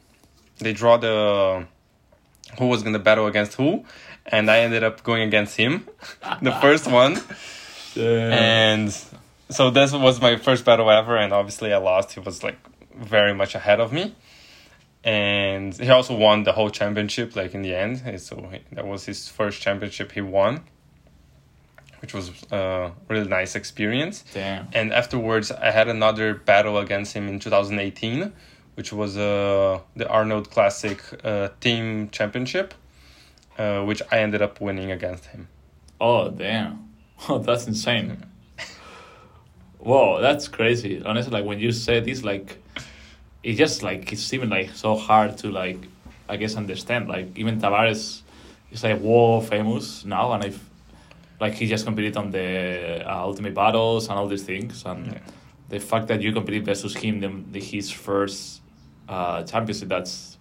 [0.59, 1.65] they draw the
[2.57, 3.85] who was gonna battle against who,
[4.25, 5.87] and I ended up going against him,
[6.41, 7.19] the first one,
[7.95, 8.91] and
[9.49, 12.13] so this was my first battle ever, and obviously I lost.
[12.13, 12.57] He was like
[12.95, 14.15] very much ahead of me,
[15.03, 17.35] and he also won the whole championship.
[17.35, 20.63] Like in the end, so that was his first championship he won,
[22.01, 24.23] which was a really nice experience.
[24.33, 24.67] Damn.
[24.73, 28.31] And afterwards, I had another battle against him in 2018,
[28.75, 32.73] which was uh, the Arnold Classic uh, Team Championship,
[33.57, 35.47] uh, which I ended up winning against him.
[35.99, 36.85] Oh damn!
[37.27, 38.23] Oh, that's insane.
[39.79, 41.01] Whoa, that's crazy.
[41.03, 42.57] Honestly, like when you say this, like
[43.43, 45.77] it just like it's even like so hard to like
[46.29, 47.07] I guess understand.
[47.07, 48.21] Like even Tavares
[48.71, 50.68] is like world famous now, and if
[51.39, 55.19] like he just competed on the uh, Ultimate Battles and all these things, and Yeah.
[55.69, 58.61] the fact that you competed versus him, the, the his first
[59.07, 60.37] uh, championship, that's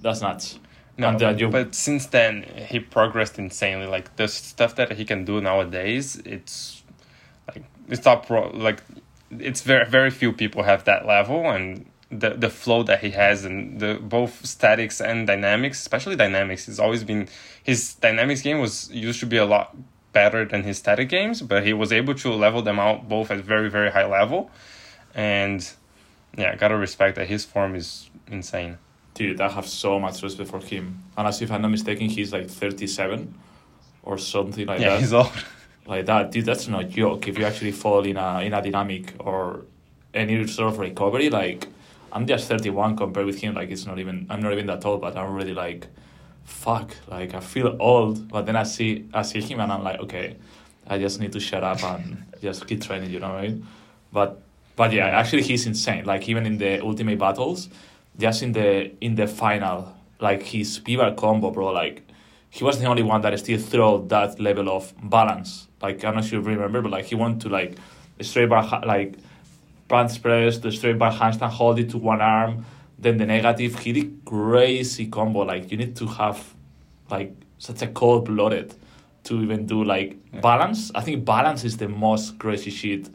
[0.00, 0.58] that's nuts.
[0.98, 3.86] No, and that you but since then he progressed insanely.
[3.86, 6.82] Like the stuff that he can do nowadays, it's
[7.48, 8.50] like it's not pro.
[8.50, 8.82] Like
[9.30, 13.44] it's very very few people have that level, and the the flow that he has,
[13.46, 17.26] and the both statics and dynamics, especially dynamics, has always been
[17.62, 19.74] his dynamics game was used to be a lot
[20.12, 23.38] better than his static games, but he was able to level them out both at
[23.38, 24.50] very very high level,
[25.14, 25.68] and
[26.36, 28.78] yeah, gotta respect that his form is insane.
[29.14, 31.02] Dude, I have so much respect for him.
[31.16, 33.34] And as if I'm not mistaken, he's like 37
[34.02, 35.00] or something like yeah, that.
[35.00, 35.30] he's old.
[35.84, 37.26] Like that, dude, that's not joke.
[37.26, 39.64] If you actually fall in a in a dynamic or
[40.14, 41.66] any sort of recovery, like
[42.12, 43.54] I'm just 31 compared with him.
[43.54, 45.88] Like it's not even I'm not even that old, but I'm already like,
[46.44, 46.94] fuck.
[47.08, 50.36] Like I feel old, but then I see I see him and I'm like, okay,
[50.86, 53.10] I just need to shut up and just keep training.
[53.10, 53.66] You know what I mean?
[54.12, 54.42] But
[54.76, 56.04] but yeah, actually he's insane.
[56.04, 57.68] Like even in the ultimate battles,
[58.18, 61.72] just in the in the final, like his pivot combo, bro.
[61.72, 62.02] Like
[62.50, 65.68] he was the only one that still throw that level of balance.
[65.80, 67.76] Like I'm not sure if you remember, but like he went to like
[68.20, 69.14] straight bar like
[69.88, 72.64] punch press, the straight bar handstand, hold it to one arm,
[73.02, 73.78] then the negative.
[73.78, 75.40] He did crazy combo.
[75.40, 76.54] Like you need to have
[77.10, 78.74] like such a cold blooded
[79.24, 80.90] to even do like balance.
[80.94, 83.08] I think balance is the most crazy shit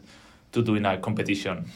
[0.52, 1.70] to do in a competition.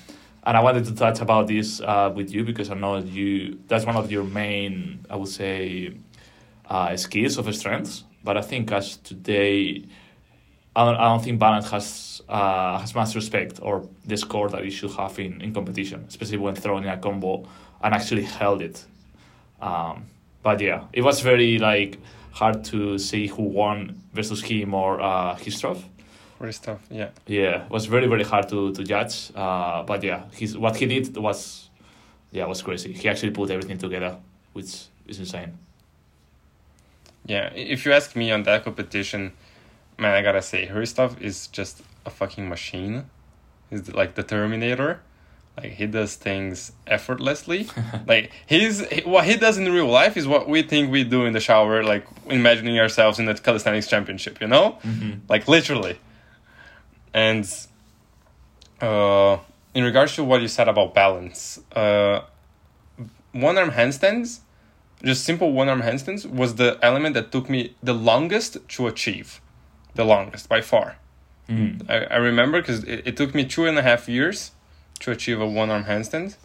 [0.44, 3.86] And I wanted to touch about this uh, with you because I know you that's
[3.86, 5.94] one of your main, I would say,
[6.68, 8.04] uh, skills of strengths.
[8.24, 9.84] But I think as today,
[10.74, 14.64] I don't, I don't think balance has uh, has much respect or the score that
[14.64, 17.46] it should have in, in competition, especially when throwing a combo
[17.82, 18.84] and actually held it.
[19.60, 20.06] Um,
[20.42, 21.98] but yeah, it was very like
[22.32, 25.82] hard to see who won versus him or uh, Histrov.
[26.50, 27.10] Stuff, yeah.
[27.28, 29.30] Yeah, it was very very hard to to judge.
[29.32, 31.70] Uh, but yeah, his what he did was,
[32.32, 32.92] yeah, was crazy.
[32.92, 34.16] He actually put everything together,
[34.52, 35.56] which is insane.
[37.26, 39.32] Yeah, if you ask me on that competition,
[39.98, 43.04] man, I gotta say, stuff is just a fucking machine.
[43.70, 45.00] He's like the Terminator.
[45.56, 47.68] Like he does things effortlessly.
[48.06, 51.24] like he's he- what he does in real life is what we think we do
[51.26, 54.40] in the shower, like imagining ourselves in the calisthenics championship.
[54.40, 55.12] You know, Mm-hmm.
[55.28, 55.98] like literally.
[57.14, 57.44] And
[58.80, 59.38] uh,
[59.74, 62.22] in regards to what you said about balance, uh,
[63.32, 64.40] one arm handstands,
[65.04, 69.40] just simple one arm handstands, was the element that took me the longest to achieve,
[69.94, 70.96] the longest by far.
[71.48, 71.88] Mm.
[71.90, 74.52] I, I remember because it, it took me two and a half years
[75.02, 76.36] to achieve a one arm handstand.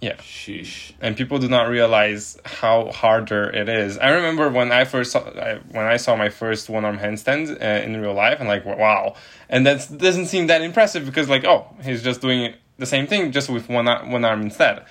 [0.00, 0.92] Yeah Sheesh.
[1.00, 3.96] and people do not realize how harder it is.
[3.98, 7.50] I remember when I first saw, I, when I saw my first one arm handstand
[7.60, 9.14] uh, in real life, and like wow,
[9.48, 13.32] and that doesn't seem that impressive because like oh he's just doing the same thing
[13.32, 14.84] just with one one arm instead,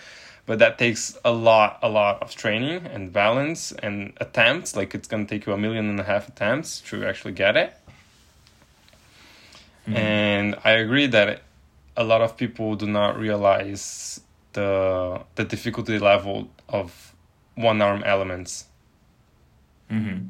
[0.45, 4.75] but that takes a lot a lot of training and balance and attempts.
[4.75, 7.73] Like it's gonna take you a million and a half attempts to actually get it.
[9.85, 11.41] And I agree that
[11.95, 14.21] a lot of people do not realize
[14.53, 17.15] the the difficulty level of
[17.55, 18.65] one arm elements.
[19.91, 20.25] Mm-hmm.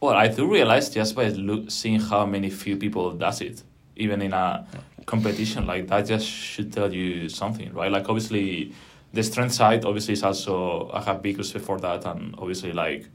[0.00, 3.62] Well, I do realize just by look, seeing how many few people does it,
[3.96, 4.66] even in a
[5.06, 7.90] competition like that, just should tell you something, right?
[7.90, 8.72] Like obviously,
[9.12, 13.06] the strength side obviously is also I have big respect for that, and obviously like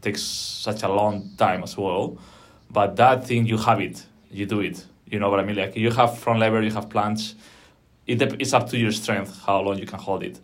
[0.00, 2.18] takes such a long time as well.
[2.70, 4.84] But that thing you have it, you do it.
[5.12, 5.56] You know what I mean?
[5.56, 7.34] Like you have front lever, you have planche.
[8.06, 10.40] It it's up to your strength how long you can hold it.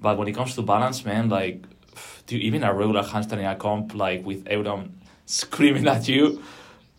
[0.00, 1.62] But when it comes to balance, man, like
[2.26, 6.42] do even a regular handstand in a comp like with everyone screaming at you,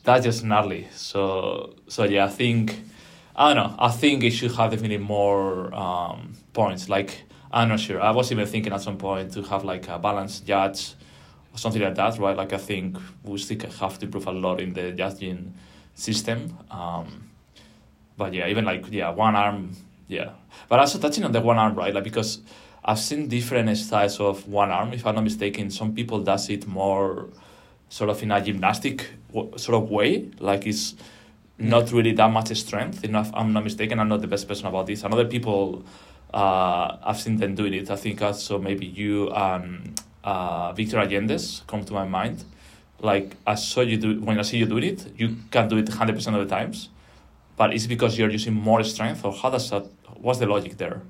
[0.04, 0.88] that's just gnarly.
[0.94, 2.80] So so yeah, I think
[3.36, 3.76] I don't know.
[3.78, 6.88] I think it should have definitely more um, points.
[6.88, 8.00] Like I'm not sure.
[8.02, 10.94] I was even thinking at some point to have like a balanced judge
[11.54, 12.38] or something like that, right?
[12.38, 15.54] Like I think we still have to improve a lot in the judging
[16.00, 16.58] system.
[16.72, 17.30] Um,
[18.18, 19.76] but yeah, even like yeah, one arm,
[20.08, 20.32] yeah.
[20.68, 21.94] But also touching on the one arm, right?
[21.94, 22.42] Like because
[22.84, 24.94] I've seen different styles of one arm.
[24.94, 27.30] If I'm not mistaken, some people does it more
[27.90, 30.96] sort of in a gymnastic w- sort of way, like it's
[31.58, 33.04] not really that much strength.
[33.04, 34.00] Enough, I'm not mistaken.
[34.00, 35.04] I'm not the best person about this.
[35.04, 35.84] And other people,
[36.34, 37.92] uh, I've seen them doing it.
[37.92, 42.46] I think also maybe you and uh, Victor Allendes come to my mind.
[43.02, 45.88] Like I saw you do when I see you doing it, you can do it
[45.90, 46.90] hundred percent of the times,
[47.56, 49.86] but it's because you're using more strength, or how does that?
[50.18, 51.02] What's the logic there?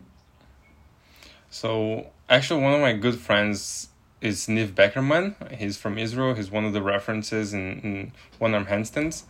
[1.50, 3.90] So actually, one of my good friends
[4.22, 5.52] is Niv Beckerman.
[5.58, 6.36] He's from Israel.
[6.36, 9.24] He's one of the references in, in one arm handstands.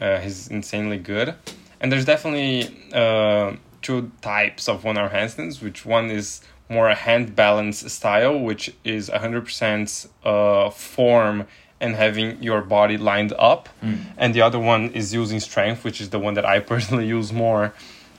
[0.00, 1.34] Uh, he's insanely good.
[1.80, 6.94] And there's definitely uh, two types of one arm handstands, which one is more a
[6.94, 11.46] hand balance style, which is 100% uh, form
[11.80, 13.68] and having your body lined up.
[13.82, 14.06] Mm.
[14.16, 17.32] And the other one is using strength, which is the one that I personally use
[17.32, 17.74] more,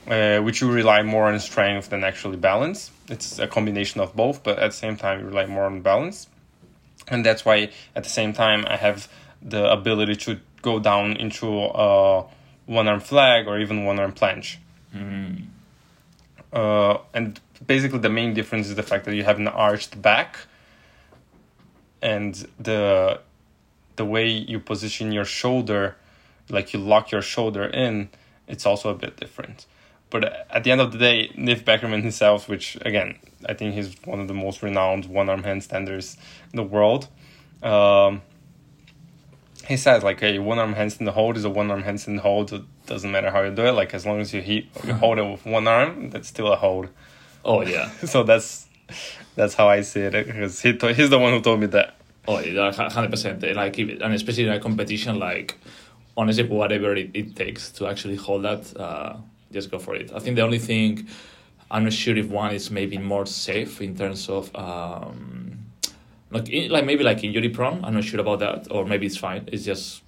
[0.06, 2.90] uh, which you rely more on strength than actually balance.
[3.08, 6.28] It's a combination of both, but at the same time, you rely more on balance.
[7.08, 9.08] And that's why at the same time, I have
[9.40, 12.24] the ability to go down into a
[12.66, 14.56] one arm flag or even one arm planche.
[14.94, 15.46] Mm.
[16.52, 20.36] Uh, and basically, the main difference is the fact that you have an arched back,
[22.00, 23.20] and the
[23.98, 25.96] the way you position your shoulder,
[26.48, 28.08] like you lock your shoulder in,
[28.46, 29.66] it's also a bit different.
[30.10, 33.94] But at the end of the day, Niv Beckerman himself, which again I think he's
[34.04, 36.16] one of the most renowned one arm handstanders
[36.50, 37.08] in the world.
[37.62, 38.22] Um,
[39.66, 42.52] he says like, "Hey, one arm handstand hold is a one arm handstand hold.
[42.54, 43.72] It doesn't matter how you do it.
[43.72, 46.88] Like as long as you you hold it with one arm, that's still a hold."
[47.44, 47.90] Oh yeah.
[48.06, 48.66] so that's
[49.34, 51.97] that's how I see it because he he's the one who told me that.
[52.30, 53.42] Oh, yeah, hundred percent.
[53.56, 55.56] Like, if, and especially in a competition, like
[56.14, 59.16] honestly, whatever it, it takes to actually hold that, uh,
[59.50, 60.12] just go for it.
[60.14, 61.08] I think the only thing
[61.70, 65.58] I'm not sure if one is maybe more safe in terms of um,
[66.30, 67.82] like in, like maybe like injury prone.
[67.82, 69.48] I'm not sure about that, or maybe it's fine.
[69.50, 70.02] It's just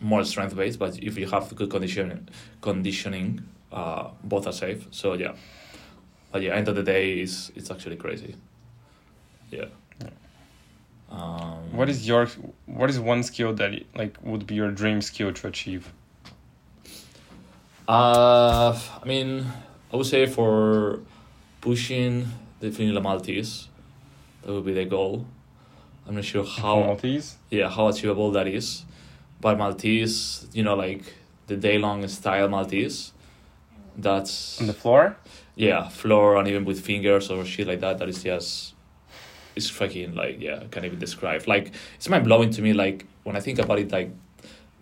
[0.00, 0.80] more strength based.
[0.80, 2.28] But if you have good conditioning,
[2.62, 4.88] conditioning, uh, both are safe.
[4.90, 5.34] So yeah,
[6.32, 8.34] but yeah, end of the day, is it's actually crazy.
[9.52, 9.66] Yeah.
[11.10, 12.28] Um, What is your
[12.66, 15.92] what is one skill that like would be your dream skill to achieve?
[17.88, 19.46] Uh, I mean,
[19.92, 21.00] I would say for
[21.60, 22.26] pushing
[22.60, 23.68] definitely the Maltese,
[24.42, 25.26] that would be the goal.
[26.06, 27.36] I'm not sure how Maltese?
[27.50, 28.84] yeah how achievable that is,
[29.40, 31.02] but Maltese, you know, like
[31.48, 33.12] the day long style Maltese,
[33.96, 35.16] that's On the floor?
[35.56, 37.98] yeah floor and even with fingers or shit like that.
[37.98, 38.74] That is just
[39.56, 41.46] it's fucking like yeah I can't even describe.
[41.46, 42.72] Like it's mind blowing to me.
[42.72, 44.10] Like when I think about it, like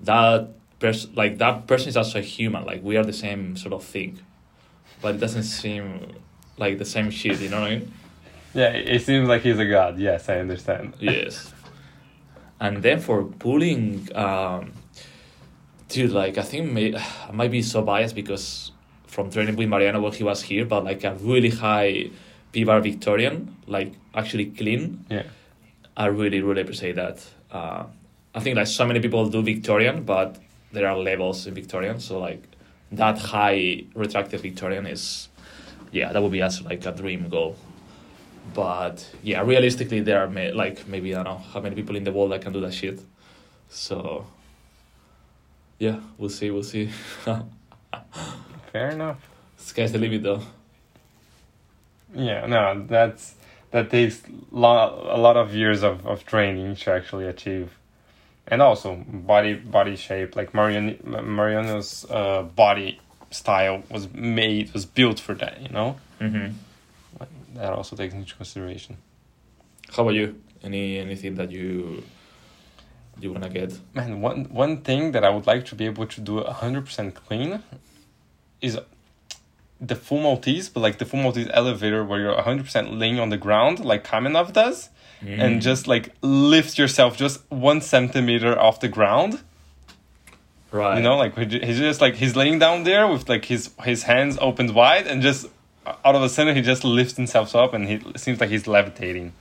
[0.02, 2.64] that person like that person is also a human.
[2.64, 4.20] Like we are the same sort of thing,
[5.00, 6.12] but it doesn't seem
[6.57, 7.40] like the same shit.
[7.40, 7.92] You know what I mean?
[8.54, 9.98] Yeah, it seems like he's a god.
[9.98, 10.94] Yes, I understand.
[11.00, 11.52] yes.
[12.61, 14.72] And then for pulling, um,
[15.88, 18.72] dude, like I think may, I might be so biased because
[19.07, 22.11] from training with Mariano when he was here, but like a really high
[22.64, 25.05] Bar Victorian, like actually clean.
[25.11, 25.25] Yeah.
[25.97, 27.25] I really, really appreciate that.
[27.51, 27.85] Uh,
[28.35, 30.38] I think like so many people do Victorian, but
[30.73, 31.99] there are levels in Victorian.
[32.01, 32.42] So like
[32.92, 35.29] that high retracted Victorian is,
[35.92, 37.57] yeah, that would be as like a dream goal.
[38.55, 42.05] But yeah, realistically, there are may- like maybe I don't know how many people in
[42.05, 43.01] the world that can do that shit.
[43.68, 44.27] So
[45.79, 46.90] yeah, we'll see, we'll see.
[48.73, 49.18] Fair enough.
[49.57, 50.42] Sky's the limit though.
[52.14, 53.35] Yeah, no, that's
[53.71, 57.77] that takes lo- a lot of years of, of training to actually achieve,
[58.47, 60.35] and also body body shape.
[60.37, 65.61] Like Mariano Mariano's uh, body style was made was built for that.
[65.61, 66.52] You know, Mm-hmm.
[67.56, 68.96] that also takes into consideration.
[69.94, 70.40] How about you?
[70.63, 72.02] Any anything that you
[73.21, 73.79] you wanna get?
[73.94, 77.15] Man, one one thing that I would like to be able to do hundred percent
[77.15, 77.63] clean
[78.61, 78.79] is
[79.81, 83.29] the full Maltese, but like the full Maltese elevator where you're hundred percent laying on
[83.31, 84.90] the ground, like Kamenov does,
[85.22, 85.40] Mm.
[85.40, 89.40] and just like lift yourself just one centimeter off the ground.
[90.70, 90.96] right.
[90.96, 94.38] You know, like he's just like he's laying down there with like his his hands
[94.40, 95.46] opened wide, and just
[95.87, 98.66] out of a sudden he just lifts himself up, and he it seems like he's
[98.66, 99.33] levitating.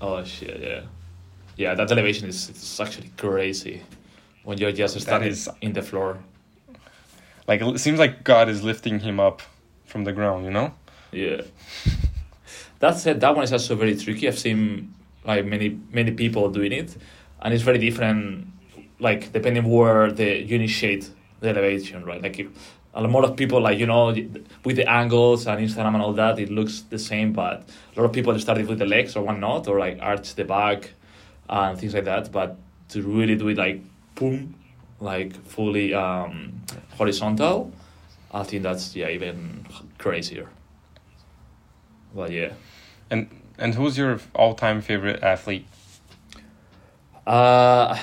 [0.00, 0.60] Oh shit!
[0.62, 0.80] Yeah,
[1.56, 3.82] yeah, that elevation is it's actually crazy
[4.44, 6.18] when you're just standing is- in the floor.
[7.46, 9.42] Like it seems like God is lifting him up
[9.90, 10.44] from the ground.
[10.44, 10.72] You know.
[11.12, 11.42] Yeah.
[12.78, 14.28] that said, that one is also very tricky.
[14.28, 16.96] I've seen like many many people doing it,
[17.42, 18.46] and it's very different.
[18.98, 21.10] Like depending where the you initiate
[21.40, 22.22] the elevation, right?
[22.22, 22.48] Like if,
[22.92, 24.06] a lot of people like you know
[24.64, 27.32] with the angles and Instagram and all that, it looks the same.
[27.32, 30.44] But a lot of people started with the legs or whatnot, or like arch the
[30.44, 30.92] back
[31.48, 32.30] and things like that.
[32.32, 32.56] But
[32.90, 33.80] to really do it like
[34.14, 34.54] boom,
[35.00, 36.60] like fully um,
[36.96, 37.72] horizontal,
[38.32, 39.66] I think that's yeah even
[39.98, 40.48] crazier.
[42.14, 42.52] But yeah.
[43.10, 43.28] And
[43.58, 45.66] and who's your all time favorite athlete?
[47.26, 47.98] Uh,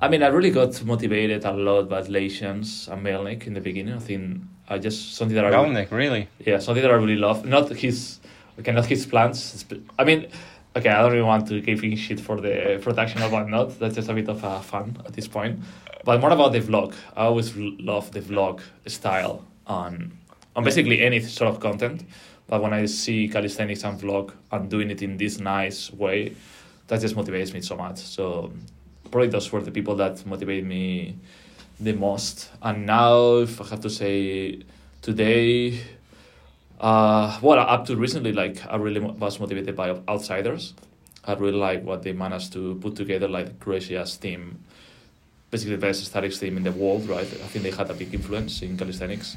[0.00, 3.94] I mean, I really got motivated a lot by Latians and Melnick in the beginning.
[3.94, 6.28] I think I just something that I really, really?
[6.38, 7.44] yeah something that I really love.
[7.44, 8.20] Not his,
[8.58, 9.64] okay, not his plans.
[9.98, 10.28] I mean,
[10.78, 13.78] okay, I don't really want to give him shit for the production or whatnot.
[13.78, 15.60] That's just a bit of uh, fun at this point.
[16.04, 16.94] But more about the vlog.
[17.16, 20.18] I always love the vlog style on
[20.56, 22.04] on basically any sort of content.
[22.46, 26.34] But when I see calisthenics and vlog and doing it in this nice way,
[26.86, 27.98] that just motivates me so much.
[27.98, 28.52] So
[29.10, 31.16] probably those were the people that motivate me
[31.78, 32.50] the most.
[32.62, 34.62] And now, if I have to say,
[35.02, 35.80] today,
[36.80, 40.74] uh, well, up to recently, like I really was motivated by outsiders.
[41.24, 44.64] I really like what they managed to put together, like Croatia's team,
[45.50, 47.26] basically the best statics team in the world, right?
[47.26, 49.36] I think they had a big influence in calisthenics.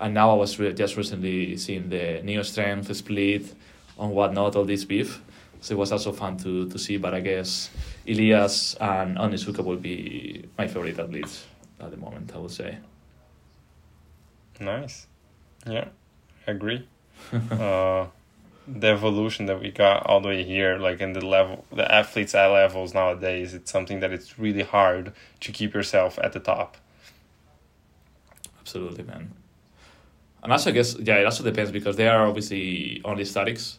[0.00, 3.54] And now I was re- just recently seeing the Neo Strength split
[3.98, 5.22] on whatnot, all this beef.
[5.60, 7.70] So it was also fun to, to see, but I guess
[8.06, 11.46] Elias and Onizuka will be my favorite athletes
[11.80, 12.78] at the moment, I would say.
[14.60, 15.06] Nice.
[15.66, 15.88] Yeah,
[16.50, 16.86] agree.
[17.32, 18.06] uh,
[18.66, 22.34] the evolution that we got all the way here, like in the level, the athletes
[22.34, 26.76] at levels nowadays, it's something that it's really hard to keep yourself at the top.
[28.60, 29.32] Absolutely, man.
[30.42, 33.78] And also, I guess, yeah, it also depends because they are obviously only statics,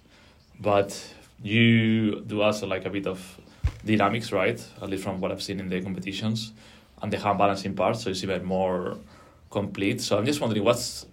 [0.59, 0.99] but
[1.43, 3.39] you do also like a bit of
[3.83, 4.63] dynamics, right?
[4.81, 6.53] At least from what I've seen in the competitions,
[7.01, 8.97] and the hand balancing part, so it's even more
[9.51, 10.01] complete.
[10.01, 11.05] So I'm just wondering, what's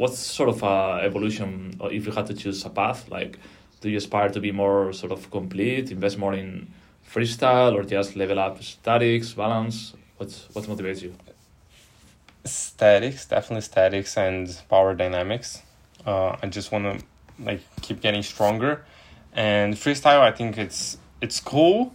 [0.00, 3.38] what's sort of a evolution, if you had to choose a path, like,
[3.82, 6.72] do you aspire to be more sort of complete, invest more in
[7.06, 9.92] freestyle, or just level up statics, balance?
[10.16, 11.14] What's what motivates you?
[12.44, 15.62] Statics, definitely statics and power dynamics.
[16.06, 17.04] Uh, I just want to
[17.44, 18.82] like keep getting stronger,
[19.34, 20.20] and freestyle.
[20.20, 21.92] I think it's it's cool,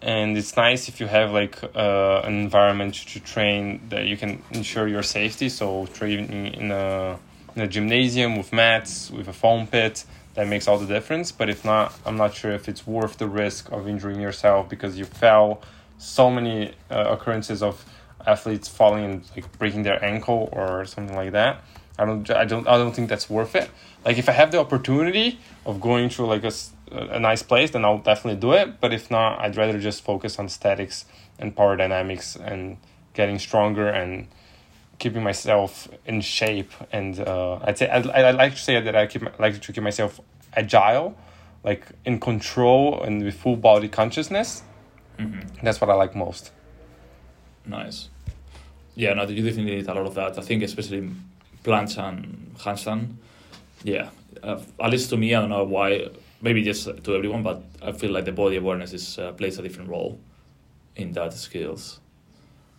[0.00, 4.42] and it's nice if you have like uh, an environment to train that you can
[4.52, 5.50] ensure your safety.
[5.50, 7.18] So training in a
[7.54, 11.32] in a gymnasium with mats with a foam pit that makes all the difference.
[11.32, 14.98] But if not, I'm not sure if it's worth the risk of injuring yourself because
[14.98, 15.62] you fell.
[15.98, 17.84] So many uh, occurrences of
[18.26, 21.62] athletes falling and like breaking their ankle or something like that.
[21.98, 23.70] I don't, I don't, I don't think that's worth it.
[24.04, 26.52] Like if I have the opportunity of going to like a,
[26.90, 28.80] a nice place, then I'll definitely do it.
[28.80, 31.04] But if not, I'd rather just focus on statics
[31.38, 32.78] and power dynamics and
[33.14, 34.26] getting stronger and
[35.02, 36.70] keeping myself in shape.
[36.92, 39.82] And uh, I'd say I'd, I'd like to say that I keep like to keep
[39.82, 40.20] myself
[40.54, 41.16] agile,
[41.64, 44.62] like in control and with full body consciousness.
[45.18, 45.64] Mm-hmm.
[45.64, 46.52] That's what I like most.
[47.66, 48.08] Nice.
[48.94, 50.38] Yeah, no, you definitely need a lot of that.
[50.38, 51.10] I think especially
[51.64, 53.14] planche and handstand.
[53.82, 54.10] Yeah,
[54.42, 56.08] uh, at least to me, I don't know why.
[56.40, 59.62] Maybe just to everyone, but I feel like the body awareness is uh, plays a
[59.62, 60.18] different role
[60.94, 62.00] in that skills.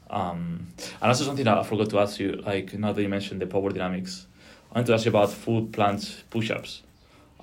[0.10, 3.42] Um, and also something that I forgot to ask you, like now that you mentioned
[3.42, 4.28] the power dynamics,
[4.72, 6.84] I want to ask you about full plant push-ups.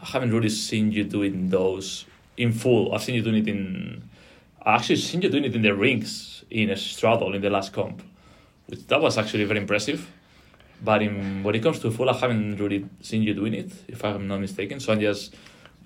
[0.00, 2.06] I haven't really seen you doing those
[2.36, 2.94] in full.
[2.94, 4.08] I've seen you doing it in.
[4.64, 7.72] I actually seen you doing it in the rings in a straddle in the last
[7.72, 8.02] comp,
[8.66, 10.10] which that was actually very impressive.
[10.82, 14.04] But in when it comes to full, I haven't really seen you doing it, if
[14.04, 14.80] I'm not mistaken.
[14.80, 15.34] So I'm just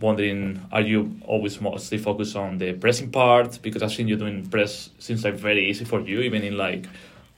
[0.00, 3.58] wondering, are you always mostly focused on the pressing part?
[3.62, 6.86] Because I've seen you doing press seems like very easy for you, even in like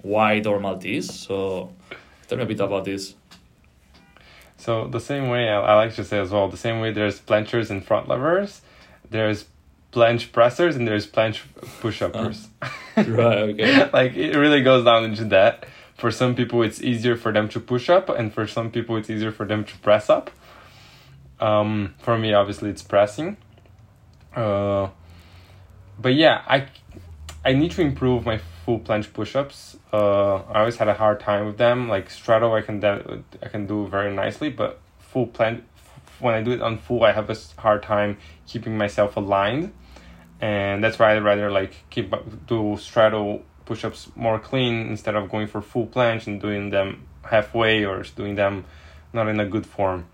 [0.03, 1.13] wide or Maltese.
[1.13, 1.73] So
[2.29, 3.15] tell me a bit about this.
[4.57, 7.21] So the same way I, I like to say as well, the same way there's
[7.21, 8.63] planchers and front levers,
[9.11, 9.45] there's
[9.93, 11.43] planche pressers and there's planche
[11.81, 12.49] push-uppers.
[12.63, 12.75] Ah.
[12.97, 13.91] Right, okay.
[13.93, 15.67] like it really goes down into that.
[15.99, 19.11] For some people, it's easier for them to push up, and for some people, it's
[19.11, 20.31] easier for them to press up.
[21.41, 23.37] Um, for me, obviously, it's pressing.
[24.34, 24.89] Uh,
[25.99, 26.66] but yeah, I
[27.45, 29.76] I need to improve my full planche push-ups.
[29.93, 31.89] Uh, I always had a hard time with them.
[31.89, 35.62] Like straddle, I can de- I can do very nicely, but full planche
[36.18, 39.72] when I do it on full, I have a hard time keeping myself aligned.
[40.41, 42.12] and that's why I'd rather like keep
[42.47, 47.84] do straddle push-ups more clean instead of going for full planche and doing them halfway
[47.84, 48.64] or doing them
[49.12, 50.07] not in a good form.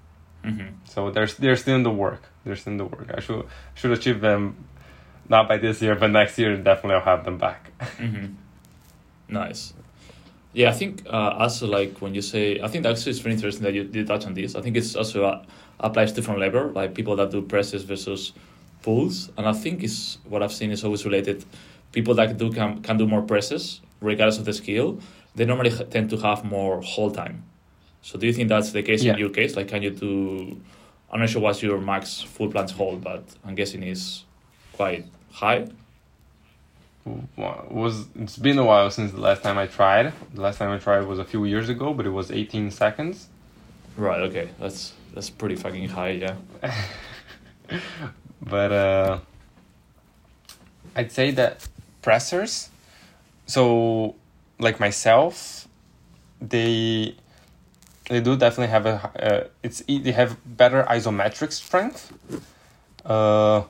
[0.45, 0.75] Mm-hmm.
[0.85, 2.23] So there's they're still in the work.
[2.45, 3.11] They're still in the work.
[3.15, 4.57] I should should achieve them,
[5.29, 7.71] not by this year, but next year definitely I'll have them back.
[7.79, 8.35] Mm-hmm.
[9.29, 9.73] Nice.
[10.53, 13.65] Yeah, I think uh, also like when you say, I think actually it's very interesting
[13.65, 14.55] that you did touch on this.
[14.55, 15.45] I think it's also uh,
[15.81, 18.33] applies to different level, like people that do presses versus
[18.83, 21.45] pulls, and I think is what I've seen is always related.
[21.93, 24.99] People that do can can do more presses regardless of the skill.
[25.35, 27.45] They normally tend to have more hold time.
[28.03, 29.13] So do you think that's the case Yeah.
[29.15, 29.57] in your case?
[29.57, 30.61] Like, can you do?
[31.11, 34.25] I'm not sure what's your max full planche hold, but I'm guessing is
[34.73, 35.67] quite high.
[37.37, 40.13] Well, was it's been a while since the last time I tried.
[40.35, 43.29] The last time I tried was a few years ago, but it was 18 seconds.
[43.97, 44.21] Right.
[44.23, 44.49] Okay.
[44.61, 46.11] That's that's pretty fucking high.
[46.11, 46.37] Yeah.
[48.45, 49.19] But uh,
[50.97, 51.69] I'd say that
[52.03, 52.71] pressers,
[53.47, 54.17] so
[54.59, 55.69] like myself,
[56.41, 57.15] they
[58.13, 62.13] they do definitely have a uh, it's they have better isometric strength.
[63.07, 63.63] Uh,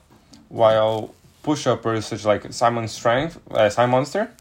[0.49, 1.15] while
[1.45, 4.33] push uppers such like Simon Strength, uh, Simonster,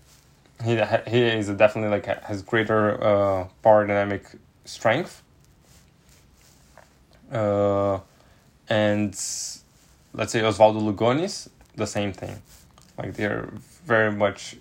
[0.63, 4.23] he he is definitely like has greater uh, power dynamic
[4.65, 5.21] strength.
[7.31, 7.99] Uh,
[8.67, 9.13] and
[10.13, 12.41] let's say Osvaldo Lugones, the same thing.
[12.97, 13.49] Like they're
[13.85, 14.57] very much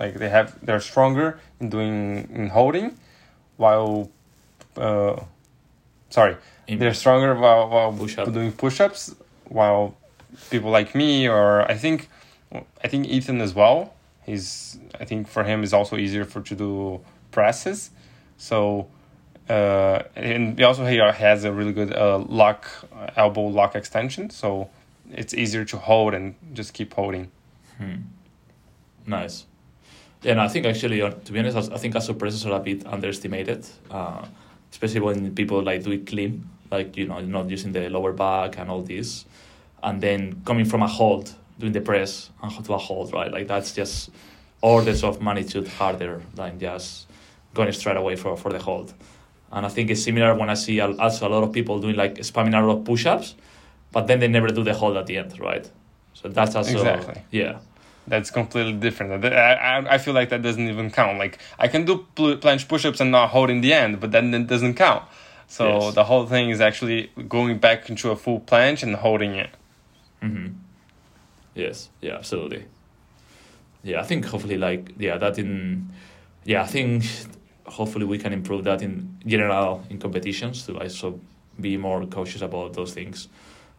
[0.00, 2.98] like they have they're stronger in doing in holding,
[3.56, 4.10] while
[4.76, 5.20] uh,
[6.10, 8.32] sorry In- they're stronger while while Push-up.
[8.32, 9.14] doing push-ups,
[9.48, 9.94] while
[10.50, 12.08] people like me or I think
[12.84, 13.94] I think Ethan as well.
[14.24, 17.00] He's I think for him is also easier for to do
[17.30, 17.90] presses,
[18.36, 18.86] so.
[19.48, 22.64] Uh, and he also he has a really good uh, lock
[23.16, 24.68] elbow lock extension, so
[25.12, 27.28] it's easier to hold and just keep holding.
[27.76, 27.96] Hmm.
[29.06, 29.46] Nice.
[30.22, 32.60] Yeah, no, I think actually, uh, to be honest, I think also presses are a
[32.60, 34.24] bit underestimated, uh,
[34.72, 38.58] especially when people like do it clean, like you know, not using the lower back
[38.58, 39.24] and all this,
[39.82, 43.30] and then coming from a hold, doing the press and to a hold, right?
[43.30, 44.10] Like that's just
[44.62, 47.06] orders of magnitude harder than just
[47.54, 48.94] going straight away for for the hold.
[49.52, 52.14] And I think it's similar when I see also a lot of people doing like
[52.20, 53.34] spamming a lot of push-ups,
[53.92, 55.70] but then they never do the hold at the end, right?
[56.14, 57.22] So that's also Exactly.
[57.30, 57.58] yeah.
[58.06, 59.24] That's completely different.
[59.24, 61.18] I, I, feel like that doesn't even count.
[61.18, 64.34] Like I can do pl- planche push-ups and not hold in the end, but then
[64.34, 65.04] it doesn't count.
[65.46, 65.94] So Yes.
[65.94, 69.50] the whole thing is actually going back into a full planche and holding it.
[70.20, 70.48] hmm
[71.54, 71.90] Yes.
[72.00, 72.16] Yeah.
[72.16, 72.64] Absolutely.
[73.84, 74.00] Yeah.
[74.00, 75.90] I think hopefully, like, yeah, that in,
[76.44, 77.04] yeah, I think
[77.66, 81.20] hopefully we can improve that in general in competitions to also
[81.60, 83.28] be more cautious about those things,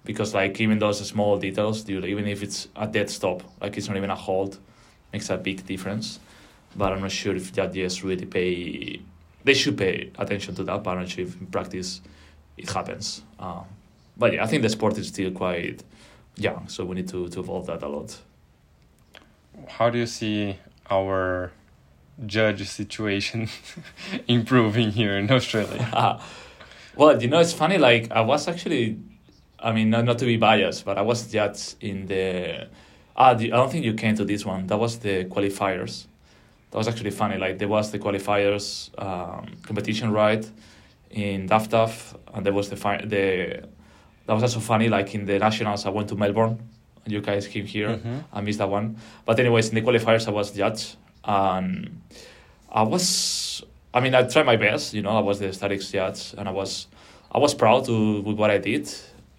[0.05, 3.87] because like even those small details, dude, even if it's a dead stop, like it's
[3.87, 4.59] not even a hold,
[5.11, 6.19] makes a big difference.
[6.75, 9.01] But I'm not sure if judges really pay.
[9.43, 12.01] They should pay attention to that, but I'm not sure if in practice
[12.57, 13.21] it happens.
[13.39, 13.65] Um,
[14.17, 15.83] but yeah, I think the sport is still quite
[16.35, 18.17] young, so we need to, to evolve that a lot.
[19.67, 20.57] How do you see
[20.89, 21.51] our
[22.25, 23.49] judge situation
[24.27, 26.19] improving here in Australia?
[26.95, 27.77] well, you know, it's funny.
[27.77, 28.99] Like I was actually,
[29.63, 32.67] I mean, not, not to be biased, but I was judged in the.
[33.15, 34.67] Ah, I don't think you came to this one.
[34.67, 36.05] That was the qualifiers.
[36.71, 37.37] That was actually funny.
[37.37, 40.43] Like there was the qualifiers um, competition, right,
[41.11, 43.63] in DAFTAF, and there was the fi- the.
[44.25, 44.89] That was also funny.
[44.89, 46.57] Like in the nationals, I went to Melbourne.
[47.05, 47.89] and You guys came here.
[47.97, 48.23] Mhm.
[48.33, 48.97] I missed that one.
[49.25, 52.01] But anyways, in the qualifiers, I was judged, and
[52.71, 53.63] I was.
[53.93, 54.93] I mean, I tried my best.
[54.95, 56.87] You know, I was the statics judge, and I was,
[57.31, 58.89] I was proud to with what I did.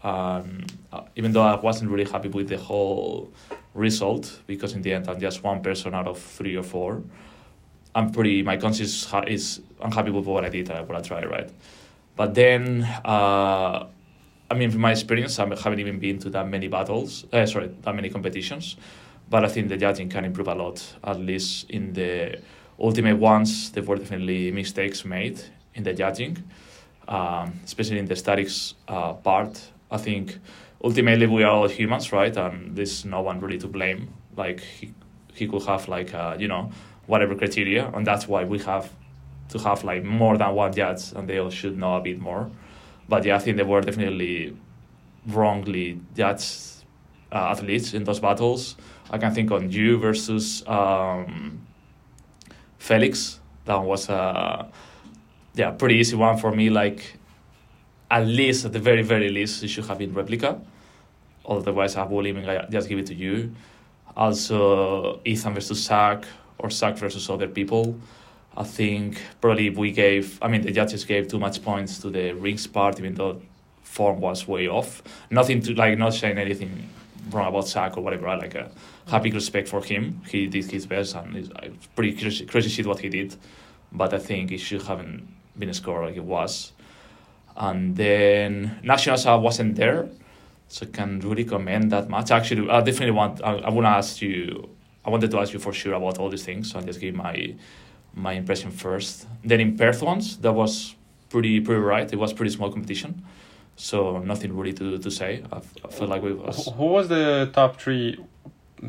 [0.04, 3.32] Um, uh, even though I wasn't really happy with the whole
[3.72, 7.02] result, because in the end, I'm just one person out of three or four.
[7.94, 8.42] I'm pretty.
[8.42, 9.60] My conscience is.
[9.80, 10.70] I'm happy with what I did.
[10.70, 11.50] Uh, what I tried, right?
[12.16, 13.86] But then, uh,
[14.50, 17.24] I mean, from my experience, I haven't even been to that many battles.
[17.32, 18.76] Uh, sorry, that many competitions.
[19.30, 20.84] But I think the judging can improve a lot.
[21.02, 22.40] At least in the
[22.78, 25.40] ultimate ones, there were definitely mistakes made
[25.74, 26.42] in the judging,
[27.08, 29.70] um, especially in the statics uh, part.
[29.90, 30.38] I think
[30.82, 32.36] ultimately we are all humans, right?
[32.36, 34.12] And there's no one really to blame.
[34.36, 34.92] Like he,
[35.32, 36.70] he could have like uh, you know
[37.06, 38.90] whatever criteria, and that's why we have
[39.50, 42.50] to have like more than one judge, and they all should know a bit more.
[43.08, 44.56] But yeah, I think they were definitely
[45.26, 46.84] wrongly judged
[47.32, 48.76] uh, athletes in those battles.
[49.10, 51.66] I can think on you versus um,
[52.78, 53.40] Felix.
[53.66, 54.68] That was a
[55.54, 56.70] yeah pretty easy one for me.
[56.70, 57.18] Like
[58.10, 60.60] at least at the very very least, it should have been replica.
[61.46, 63.54] Otherwise, I will even just give it to you.
[64.16, 66.24] Also, Ethan versus Zach
[66.58, 67.98] or Zach versus other people.
[68.56, 72.32] I think probably we gave, I mean, the judges gave too much points to the
[72.32, 73.42] rings part, even though
[73.82, 75.02] form was way off.
[75.30, 76.88] Nothing to, like, not saying anything
[77.30, 78.28] wrong about Zach or whatever.
[78.28, 78.70] I like a
[79.08, 80.22] happy respect for him.
[80.28, 83.34] He did his best and it's uh, pretty crazy, crazy shit what he did.
[83.90, 85.28] But I think it should haven't
[85.58, 86.72] been a score like it was.
[87.56, 90.08] And then Nationals I wasn't there,
[90.68, 92.30] so I can really comment that much.
[92.30, 94.68] Actually, I definitely want, I, I want to ask you,
[95.04, 97.14] I wanted to ask you for sure about all these things, so I'll just give
[97.14, 97.54] my
[98.16, 99.26] my impression first.
[99.44, 100.94] Then in Perth ones, that was
[101.28, 102.12] pretty pretty right.
[102.12, 103.22] It was pretty small competition,
[103.76, 105.42] so nothing really to, to say.
[105.52, 106.66] I, I feel like we was.
[106.76, 108.18] Who was the top three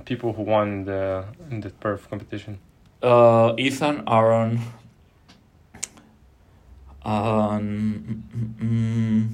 [0.06, 2.60] people who won the in the Perth competition?
[3.04, 4.60] Uh, Ethan, Aaron,
[7.06, 8.24] um,
[8.60, 9.30] mm.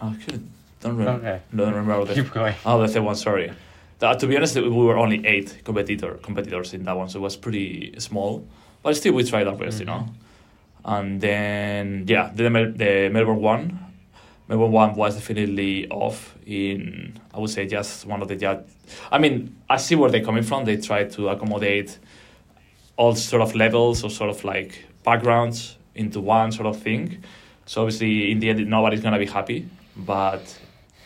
[0.00, 0.40] actually
[0.80, 1.26] don't remember.
[1.26, 1.42] Okay.
[1.54, 2.14] Don't remember the.
[2.14, 2.54] Keep going.
[2.64, 3.14] Oh, the third one.
[3.16, 3.52] Sorry.
[4.00, 7.22] Uh, to be honest, we were only eight competitor competitors in that one, so it
[7.22, 8.46] was pretty small.
[8.82, 9.80] But still, we tried our best, Mm-hmm.
[9.80, 10.08] you know.
[10.84, 13.78] And then yeah, the the Melbourne one,
[14.48, 16.36] Melbourne one was definitely off.
[16.46, 18.64] In I would say just one of the judge.
[19.10, 20.64] I mean, I see where they're coming from.
[20.64, 21.98] They try to accommodate
[22.98, 27.22] all sort of levels or sort of like backgrounds into one sort of thing.
[27.64, 29.68] So obviously, in the end, nobody's gonna be happy.
[29.96, 30.44] But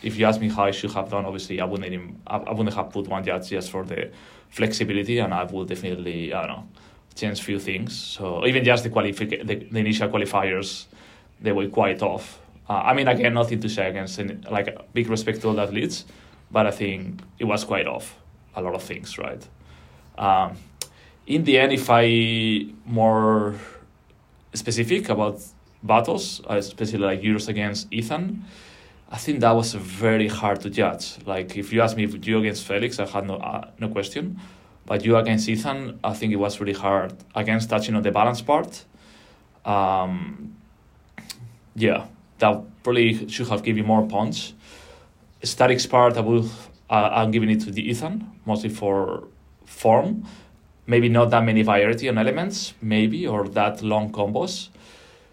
[0.01, 2.75] if you ask me how I should have done, obviously I wouldn't even, I, wouldn't
[2.75, 4.11] have put one judge just for the
[4.49, 6.67] flexibility, and I would definitely I don't know
[7.15, 7.95] change few things.
[7.95, 10.85] So even just the qualific the, the initial qualifiers,
[11.39, 12.39] they were quite off.
[12.67, 14.19] Uh, I mean, again, nothing to say against
[14.49, 16.05] like big respect to all the athletes,
[16.49, 18.17] but I think it was quite off
[18.55, 19.47] a lot of things, right?
[20.17, 20.57] Um,
[21.25, 23.55] in the end, if I more
[24.53, 25.41] specific about
[25.81, 28.43] battles, uh, especially like Euros against Ethan,
[29.09, 31.17] I think that was very hard to judge.
[31.25, 34.39] Like if you ask me if you against Felix, I had no uh, no question,
[34.85, 37.13] but you against Ethan, I think it was really hard.
[37.35, 38.83] Against touching on the balance part,
[39.65, 40.55] um,
[41.75, 42.05] yeah,
[42.39, 44.53] that probably should have given more punch.
[45.43, 46.49] Statics part, I will,
[46.89, 49.27] uh, I'm giving it to the Ethan mostly for
[49.65, 50.25] form.
[50.85, 54.69] Maybe not that many variety on elements, maybe, or that long combos.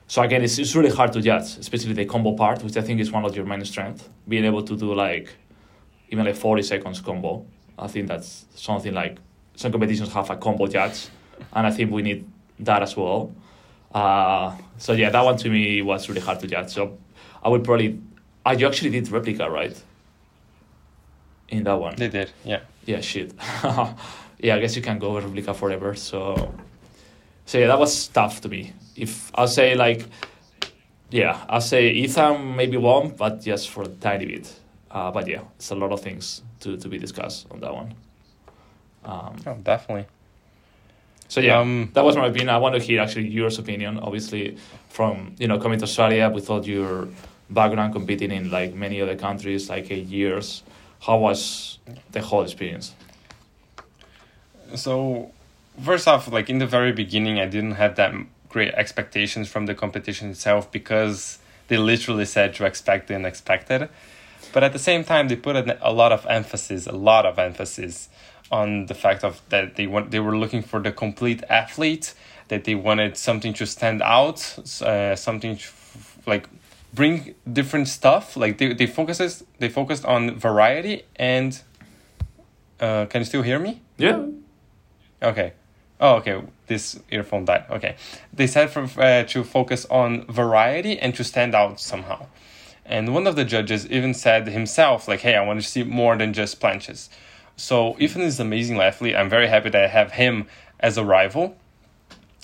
[0.07, 3.01] So again, it's, it's really hard to judge, especially the combo part, which I think
[3.01, 4.09] is one of your main strength.
[4.29, 5.33] Being able to do like
[6.11, 7.45] even like 40 seconds combo.
[7.79, 9.19] I think that's something like
[9.55, 11.09] some competitions have a combo judge,
[11.53, 12.29] and I think we need
[12.61, 13.33] that as well.
[13.95, 16.71] Uh, so yeah, that one to me was really hard to judge.
[16.71, 16.99] So
[17.43, 18.01] I would probably,
[18.45, 19.81] I you actually did replica right?
[21.49, 22.61] In that one, They did, yeah.
[22.87, 23.33] yeah, shit.
[24.43, 25.95] yeah, I guess you can go with replica forever.
[25.95, 26.55] So,
[27.47, 28.73] so yeah, that was tough to me.
[28.97, 30.05] If I'll say like,
[31.11, 34.53] yeah, I'll say Ethan maybe won, but just for a tiny bit.
[34.91, 37.95] Uh, but yeah, it's a lot of things to, to be discussed on that one.
[39.05, 40.07] Um, Oh, definitely.
[41.29, 42.51] so yeah, Um, that was my opinion.
[42.51, 43.99] I want to hear actually yours opinion.
[43.99, 44.57] Obviously,
[44.89, 47.09] from you know coming to Australia with all your
[47.51, 50.63] background competing in like many other countries, like eight years.
[51.01, 51.79] How was
[52.13, 52.95] the whole experience?
[54.75, 55.33] So,
[55.83, 58.15] first off, like in the very beginning, I didn't have that
[58.49, 63.89] great expectations from the competition itself because they literally said to expect the unexpected.
[64.53, 67.39] But at the same time, they put a, a lot of emphasis, a lot of
[67.39, 68.09] emphasis
[68.51, 72.15] on the fact of that they want they were looking for the complete athlete,
[72.49, 76.49] that they wanted something to stand out, uh, something to, f- like
[76.93, 78.37] bring different stuff.
[78.37, 81.61] Like they they focuses they focused on variety and.
[82.81, 83.83] Uh, can you still hear me?
[83.99, 84.25] Yeah,
[85.23, 85.53] Okay.
[86.01, 86.43] Oh, okay.
[86.67, 87.65] This earphone died.
[87.71, 87.97] Okay.
[88.33, 92.27] They said for uh, to focus on variety and to stand out somehow.
[92.87, 96.17] And one of the judges even said himself, like, "Hey, I want to see more
[96.17, 97.09] than just planches."
[97.57, 99.15] So Ethan is an amazing athlete.
[99.15, 100.47] I'm very happy that I have him
[100.81, 101.57] as a rival.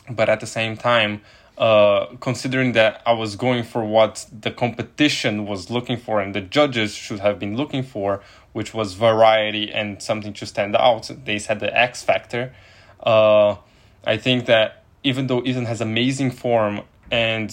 [0.08, 1.22] But at the same time,
[1.58, 6.40] uh, considering that I was going for what the competition was looking for and the
[6.40, 11.38] judges should have been looking for, which was variety and something to stand out, they
[11.38, 12.54] said the X factor.
[13.02, 13.56] Uh,
[14.04, 17.50] I think that even though Ethan has amazing form and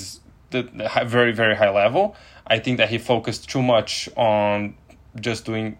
[0.49, 4.75] the, the high, very very high level, I think that he focused too much on
[5.19, 5.77] just doing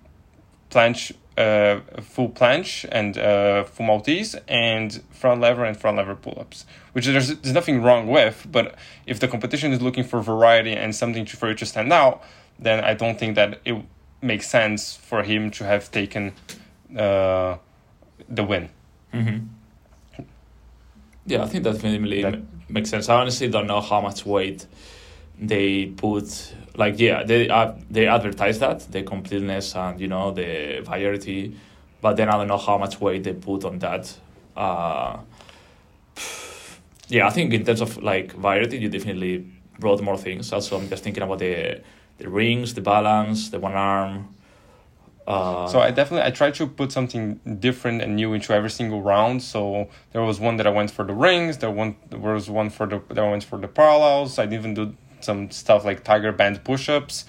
[0.70, 6.38] planche, uh, full planche and uh, full Maltese and front lever and front lever pull
[6.40, 8.46] ups, which there's, there's nothing wrong with.
[8.52, 8.76] But
[9.06, 12.22] if the competition is looking for variety and something to, for you to stand out,
[12.60, 13.76] then I don't think that it
[14.22, 16.34] makes sense for him to have taken
[16.98, 17.58] uh,
[18.30, 18.70] the win.
[19.14, 20.24] Mm-hmm.
[21.26, 23.10] Yeah, I think that definitely That- makes sense.
[23.10, 24.66] I honestly don't know how much weight
[25.40, 30.82] they put like yeah they uh, they advertise that the completeness and you know the
[30.84, 31.56] variety,
[32.02, 34.16] but then I don't know how much weight they put on that.
[34.56, 35.18] Uh,
[37.10, 39.48] yeah, I think in terms of like variety, you definitely
[39.80, 40.52] brought more things.
[40.52, 41.82] Also, I'm just thinking about the
[42.18, 44.36] the rings, the balance, the one arm.
[45.26, 49.02] Uh, so I definitely I tried to put something different and new into every single
[49.02, 49.42] round.
[49.42, 51.60] So there was one that I went for the rings.
[51.60, 54.38] There one there was one for the that I went for the parallels.
[54.38, 57.26] I didn't even do some stuff like tiger bend push-ups,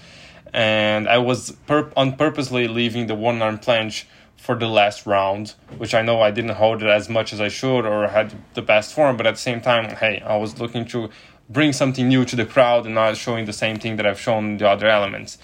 [0.53, 1.55] and I was
[1.95, 4.05] on purposely leaving the one arm planche
[4.37, 7.47] for the last round, which I know I didn't hold it as much as I
[7.47, 9.17] should or had the best form.
[9.17, 11.09] But at the same time, hey, I was looking to
[11.49, 14.57] bring something new to the crowd and not showing the same thing that I've shown
[14.57, 15.37] the other elements.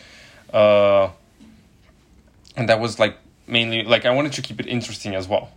[0.53, 1.09] Uh,
[2.55, 5.49] and that was like mainly like I wanted to keep it interesting as well,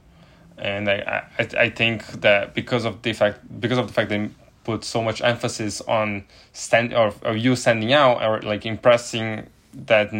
[0.57, 4.31] and I I, I think that because of the fact because of the fact they
[4.65, 10.13] put so much emphasis on stand or, or you standing out or like impressing that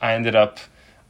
[0.00, 0.58] I ended up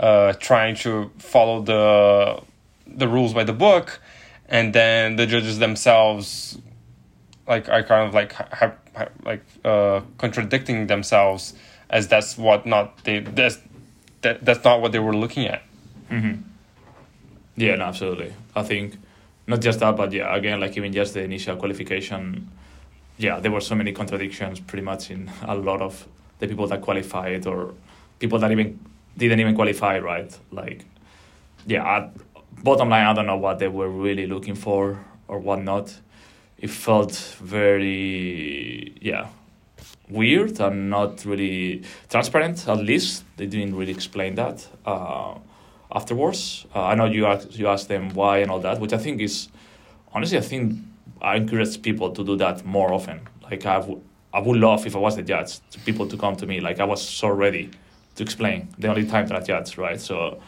[0.01, 2.42] uh, trying to follow the
[2.86, 4.01] the rules by the book,
[4.49, 6.59] and then the judges themselves
[7.46, 8.76] like are kind of like have,
[9.24, 11.55] like uh, contradicting themselves
[11.90, 13.59] as that's what not they that's
[14.22, 15.62] that that's not what they were looking at.
[16.11, 16.42] Mm-hmm.
[17.57, 18.32] Yeah, no, absolutely.
[18.55, 18.96] I think
[19.49, 22.51] not just that, but yeah, again, like even just the initial qualification,
[23.16, 26.07] yeah, there were so many contradictions pretty much in a lot of
[26.38, 27.74] the people that qualified or
[28.18, 28.78] people that even
[29.16, 30.38] didn't even qualify, right?
[30.53, 30.84] Like,
[31.66, 32.11] yeah,
[32.62, 35.94] bottom line, I don't know what they were really looking for or what not.
[36.59, 39.28] It felt very, yeah,
[40.11, 42.68] weird and not really transparent.
[42.68, 45.34] At least they didn't really explain that uh,
[45.95, 46.66] afterwards.
[46.74, 49.20] Uh, I know you asked, you asked them why and all that, which I think
[49.20, 49.49] is
[50.12, 50.78] honestly I think
[51.20, 53.20] I encourage people to do that more often.
[53.43, 54.01] Like I, w-
[54.32, 56.61] I would love if I was the judge, to people to come to me.
[56.61, 57.70] Like I was so ready
[58.16, 60.01] to explain the only time that I judge, right?
[60.01, 60.41] So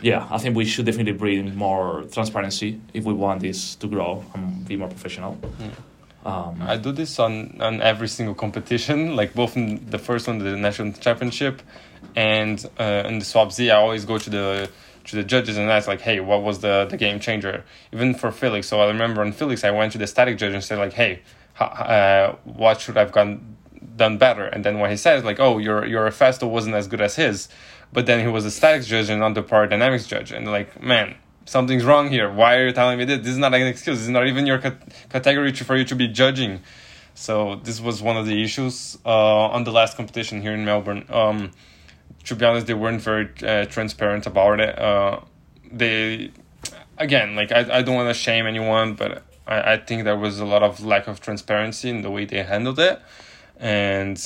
[0.00, 4.24] yeah, I think we should definitely bring more transparency if we want this to grow
[4.34, 5.36] and be more professional.
[5.58, 5.70] Mm.
[6.26, 10.38] Um, I do this on, on every single competition, like both in the first one,
[10.38, 11.62] the national championship,
[12.14, 14.70] and uh, in the swap Z, I always go to the
[15.04, 17.64] to the judges and ask like, hey, what was the, the game changer?
[17.92, 18.66] Even for Felix.
[18.66, 21.22] So I remember on Felix, I went to the static judge and said like, hey,
[21.60, 23.56] uh, what should I've gone
[23.96, 24.46] done better?
[24.46, 27.48] And then what he says like, oh, your your Festo wasn't as good as his,
[27.92, 30.82] but then he was a static judge and not the power dynamics judge, and like,
[30.82, 32.30] man, something's wrong here.
[32.30, 33.20] Why are you telling me this?
[33.20, 33.98] This is not an excuse.
[33.98, 34.58] This is not even your
[35.08, 36.60] category to, for you to be judging.
[37.14, 41.06] So this was one of the issues uh, on the last competition here in Melbourne.
[41.08, 41.52] Um,
[42.24, 44.78] to be honest, they weren't very uh, transparent about it.
[44.78, 45.20] Uh,
[45.70, 46.32] they,
[46.98, 50.40] again, like I, I don't want to shame anyone, but I, I think there was
[50.40, 53.00] a lot of lack of transparency in the way they handled it,
[53.58, 54.22] and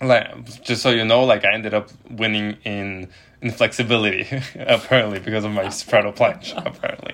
[0.00, 3.08] like just so you know, like I ended up winning in
[3.42, 4.22] inflexibility
[4.54, 7.12] apparently because of my straddle planche apparently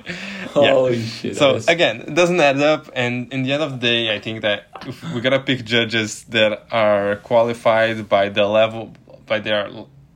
[0.50, 1.06] holy yeah.
[1.06, 4.20] shit so again it doesn't add up and in the end of the day i
[4.20, 8.92] think that if we gotta pick judges that are qualified by the level
[9.28, 9.70] by their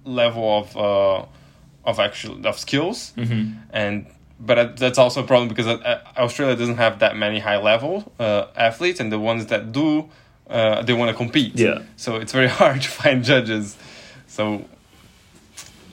[0.04, 1.24] level of uh
[1.84, 3.52] of actual of skills mm-hmm.
[3.70, 4.06] and
[4.40, 8.46] but that's also a problem because uh, australia doesn't have that many high level uh,
[8.56, 10.08] athletes and the ones that do
[10.50, 13.76] uh, they want to compete yeah so it's very hard to find judges
[14.26, 14.64] so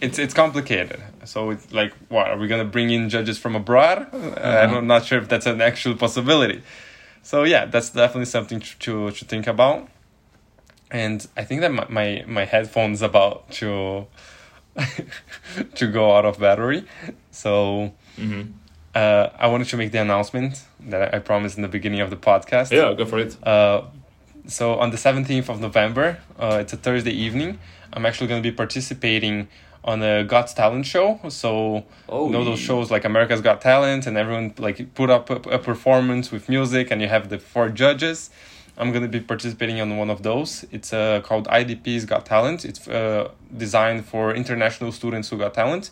[0.02, 1.02] it's it's complicated.
[1.26, 4.08] So it's like, what are we gonna bring in judges from abroad?
[4.14, 4.78] Uh-huh.
[4.78, 6.62] I'm not sure if that's an actual possibility.
[7.22, 9.90] So yeah, that's definitely something to to, to think about.
[10.92, 14.08] And I think that my my, my headphones about to
[15.76, 16.86] to go out of battery.
[17.32, 18.52] So mm-hmm.
[18.96, 22.18] uh, I wanted to make the announcement that I promised in the beginning of the
[22.18, 22.72] podcast.
[22.72, 23.38] Yeah, go for it.
[23.46, 23.84] Uh,
[24.48, 27.60] so on the 17th of November, uh, it's a Thursday evening.
[27.94, 29.48] I'm actually going to be participating
[29.84, 31.20] on a God's Talent show.
[31.30, 35.30] So oh, you know those shows like America's Got Talent, and everyone like put up
[35.30, 38.30] a, a, performance with music, and you have the four judges.
[38.80, 40.66] I'm gonna be participating on one of those.
[40.72, 42.64] It's uh, called IDP's Got Talent.
[42.64, 45.92] It's uh, designed for international students who got talent.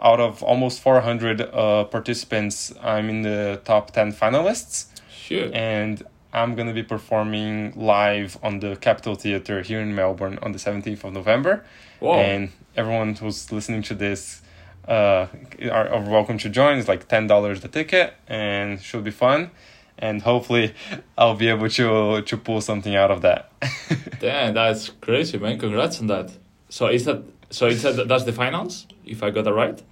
[0.00, 4.86] Out of almost 400 uh, participants, I'm in the top 10 finalists.
[5.10, 5.50] Sure.
[5.52, 6.02] And
[6.32, 11.04] I'm gonna be performing live on the Capitol Theatre here in Melbourne on the 17th
[11.04, 11.64] of November.
[12.00, 12.14] Whoa.
[12.14, 14.42] And everyone who's listening to this
[14.86, 15.26] uh,
[15.70, 16.78] are, are welcome to join.
[16.78, 19.50] It's like ten dollars the ticket, and should be fun.
[19.98, 20.74] And hopefully,
[21.16, 23.50] I'll be able to to pull something out of that.
[24.20, 25.58] Damn, that's crazy, man!
[25.58, 26.30] Congrats on that.
[26.68, 27.66] So is that so?
[27.66, 28.86] Is that that's the finals?
[29.04, 29.82] If I got that right.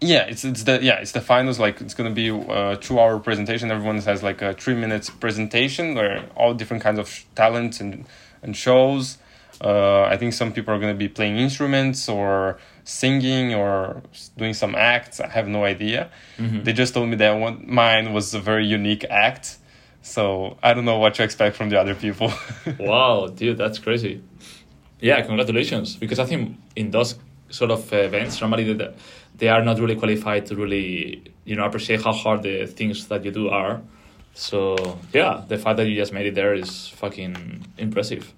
[0.00, 3.18] yeah it's it's the yeah it's the finals like it's gonna be a two hour
[3.20, 8.04] presentation everyone has like a three minutes presentation where all different kinds of talents and
[8.42, 9.18] and shows
[9.62, 14.02] uh, i think some people are gonna be playing instruments or singing or
[14.36, 16.00] doing some acts i have no idea
[16.38, 16.64] Mhm.
[16.64, 19.44] they just told me that one mine was a very unique act
[20.02, 20.22] so
[20.62, 22.28] i don't know what to expect from the other people
[22.78, 24.20] wow, dude, that's crazy.
[25.00, 25.96] Yeah, congratulations.
[25.96, 27.16] Because I think in those
[27.50, 28.88] sort of events, normally they,
[29.36, 33.24] they are not really qualified to really, you know, appreciate how hard the things that
[33.24, 33.80] you do are.
[34.34, 34.76] So
[35.12, 37.34] yeah, the fact that you just made it there is fucking
[37.78, 38.32] impressive.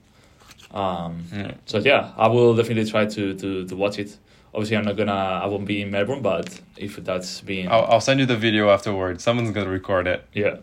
[0.74, 1.52] Um, Yeah.
[1.66, 4.18] So yeah, I will definitely try to, to, to watch it.
[4.52, 5.12] Obviously, I'm not gonna.
[5.12, 8.70] I won't be in Melbourne, but if that's being I'll, I'll send you the video
[8.70, 10.56] afterwards someone's gonna record it yeah.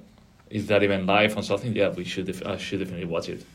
[0.50, 1.74] Is that even live on something?
[1.76, 2.26] Yeah, we should.
[2.26, 3.46] Def- I should definitely watch it.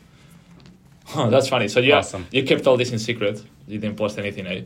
[1.05, 1.67] Huh, that's funny.
[1.67, 2.25] So yeah, Awesome.
[2.31, 3.43] you kept all this in secret.
[3.67, 4.61] You didn't post anything, eh?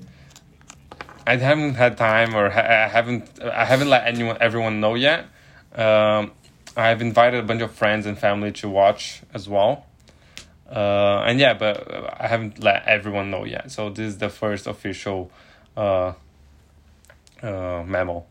[1.28, 3.42] I haven't had time, or ha- I haven't.
[3.44, 5.26] I haven't let anyone, everyone know yet.
[5.76, 6.32] Um,
[6.76, 9.86] I've invited a bunch of friends and family to watch as well.
[10.72, 13.72] Uh, and yeah, but I haven't let everyone know yet.
[13.72, 15.30] So this is the first official
[15.76, 16.14] uh,
[17.44, 18.26] uh, memo.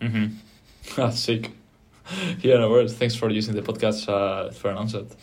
[0.00, 1.10] Mm-hmm.
[1.10, 1.50] Sick.
[2.40, 2.94] Yeah, no worries.
[2.94, 5.16] Thanks for using the podcast uh, for announcing it.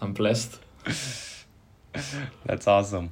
[0.00, 0.58] I'm blessed.
[2.46, 3.10] That's awesome.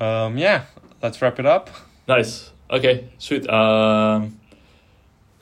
[0.00, 0.64] Um, yeah,
[1.02, 1.70] let's wrap it up.
[2.08, 2.50] Nice.
[2.70, 3.48] Okay, sweet.
[3.48, 4.38] Um,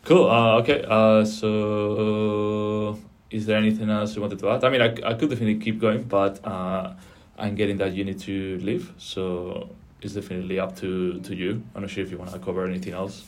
[0.04, 0.30] cool.
[0.30, 0.84] Uh, okay.
[0.86, 2.98] Uh, so,
[3.32, 4.64] is there anything else you wanted to add?
[4.64, 6.94] I mean, I, I could definitely keep going, but uh,
[7.38, 8.92] I'm getting that you need to leave.
[8.98, 9.70] So,
[10.02, 11.62] it's definitely up to, to you.
[11.74, 13.24] I'm not sure if you want to cover anything else.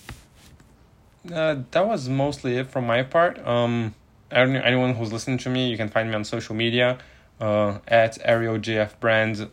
[1.32, 3.38] Uh, that was mostly it from my part.
[3.46, 3.94] Um,
[4.30, 6.98] any- anyone who's listening to me, you can find me on social media
[7.40, 9.48] uh, at ArielJF Brand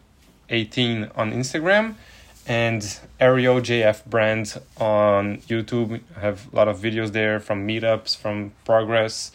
[0.49, 1.95] 18 on Instagram
[2.47, 2.81] and
[3.19, 6.01] ArielJF Brand on YouTube.
[6.17, 9.31] I have a lot of videos there from meetups, from progress,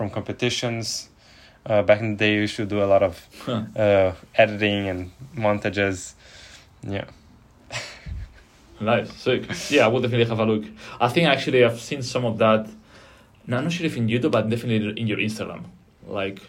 [0.00, 1.10] from competitions.
[1.66, 3.14] Uh, back in the day, you should do a lot of
[3.76, 6.14] uh, editing and montages.
[6.82, 7.04] Yeah.
[8.80, 9.42] Nice, sick.
[9.68, 10.64] Yeah, I will definitely have a look.
[10.98, 12.60] I think actually I've seen some of that.
[13.46, 15.64] I'm not sure if in YouTube, but definitely in your Instagram.
[16.06, 16.40] Like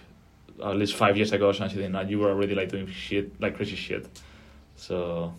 [0.64, 3.58] at least five years ago or something, and you were already like doing shit, like
[3.58, 4.08] crazy shit.
[4.78, 5.34] So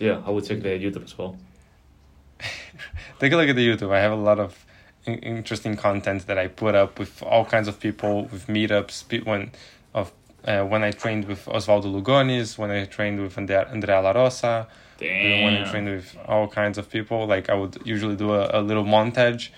[0.00, 1.38] yeah, I would check the YouTube as well.
[3.20, 3.92] take a look at the YouTube.
[3.92, 4.63] I have a lot of
[5.06, 9.24] in- interesting content that I put up with all kinds of people, with meetups.
[9.24, 9.50] When
[9.92, 10.12] of
[10.46, 14.66] uh, when I trained with Osvaldo Lugones, when I trained with Andre- Andrea La Rosa,
[15.44, 17.26] when I trained with all kinds of people.
[17.26, 19.50] Like I would usually do a, a little montage,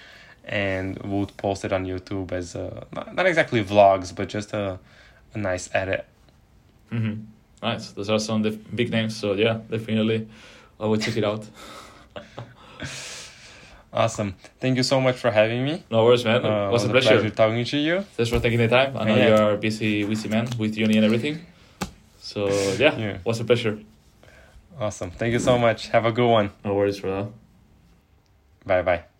[0.45, 4.79] and would post it on YouTube as a not, not exactly vlogs, but just a
[5.35, 6.07] a nice edit.
[6.91, 7.23] Mm-hmm.
[7.63, 7.91] Nice.
[7.93, 9.17] Those are some def- big names.
[9.17, 10.29] So yeah, definitely,
[10.79, 11.47] I would check it out.
[13.97, 14.35] Awesome.
[14.61, 15.83] Thank you so much for having me.
[15.91, 16.45] No worries, man.
[16.45, 17.31] Uh, it was a a pleasure.
[17.31, 17.97] talking to you.
[18.15, 18.91] Thanks for taking the time.
[18.95, 19.29] I know Yeah.
[19.29, 21.37] you are a busy, busy man with uni and everything.
[22.21, 23.19] So yeah, Yeah.
[23.25, 23.79] was a pleasure.
[24.79, 25.11] Awesome.
[25.11, 25.89] Thank you so much.
[25.89, 26.51] Have a good one.
[26.65, 27.29] No worries, brother.
[28.67, 29.16] Bye bye.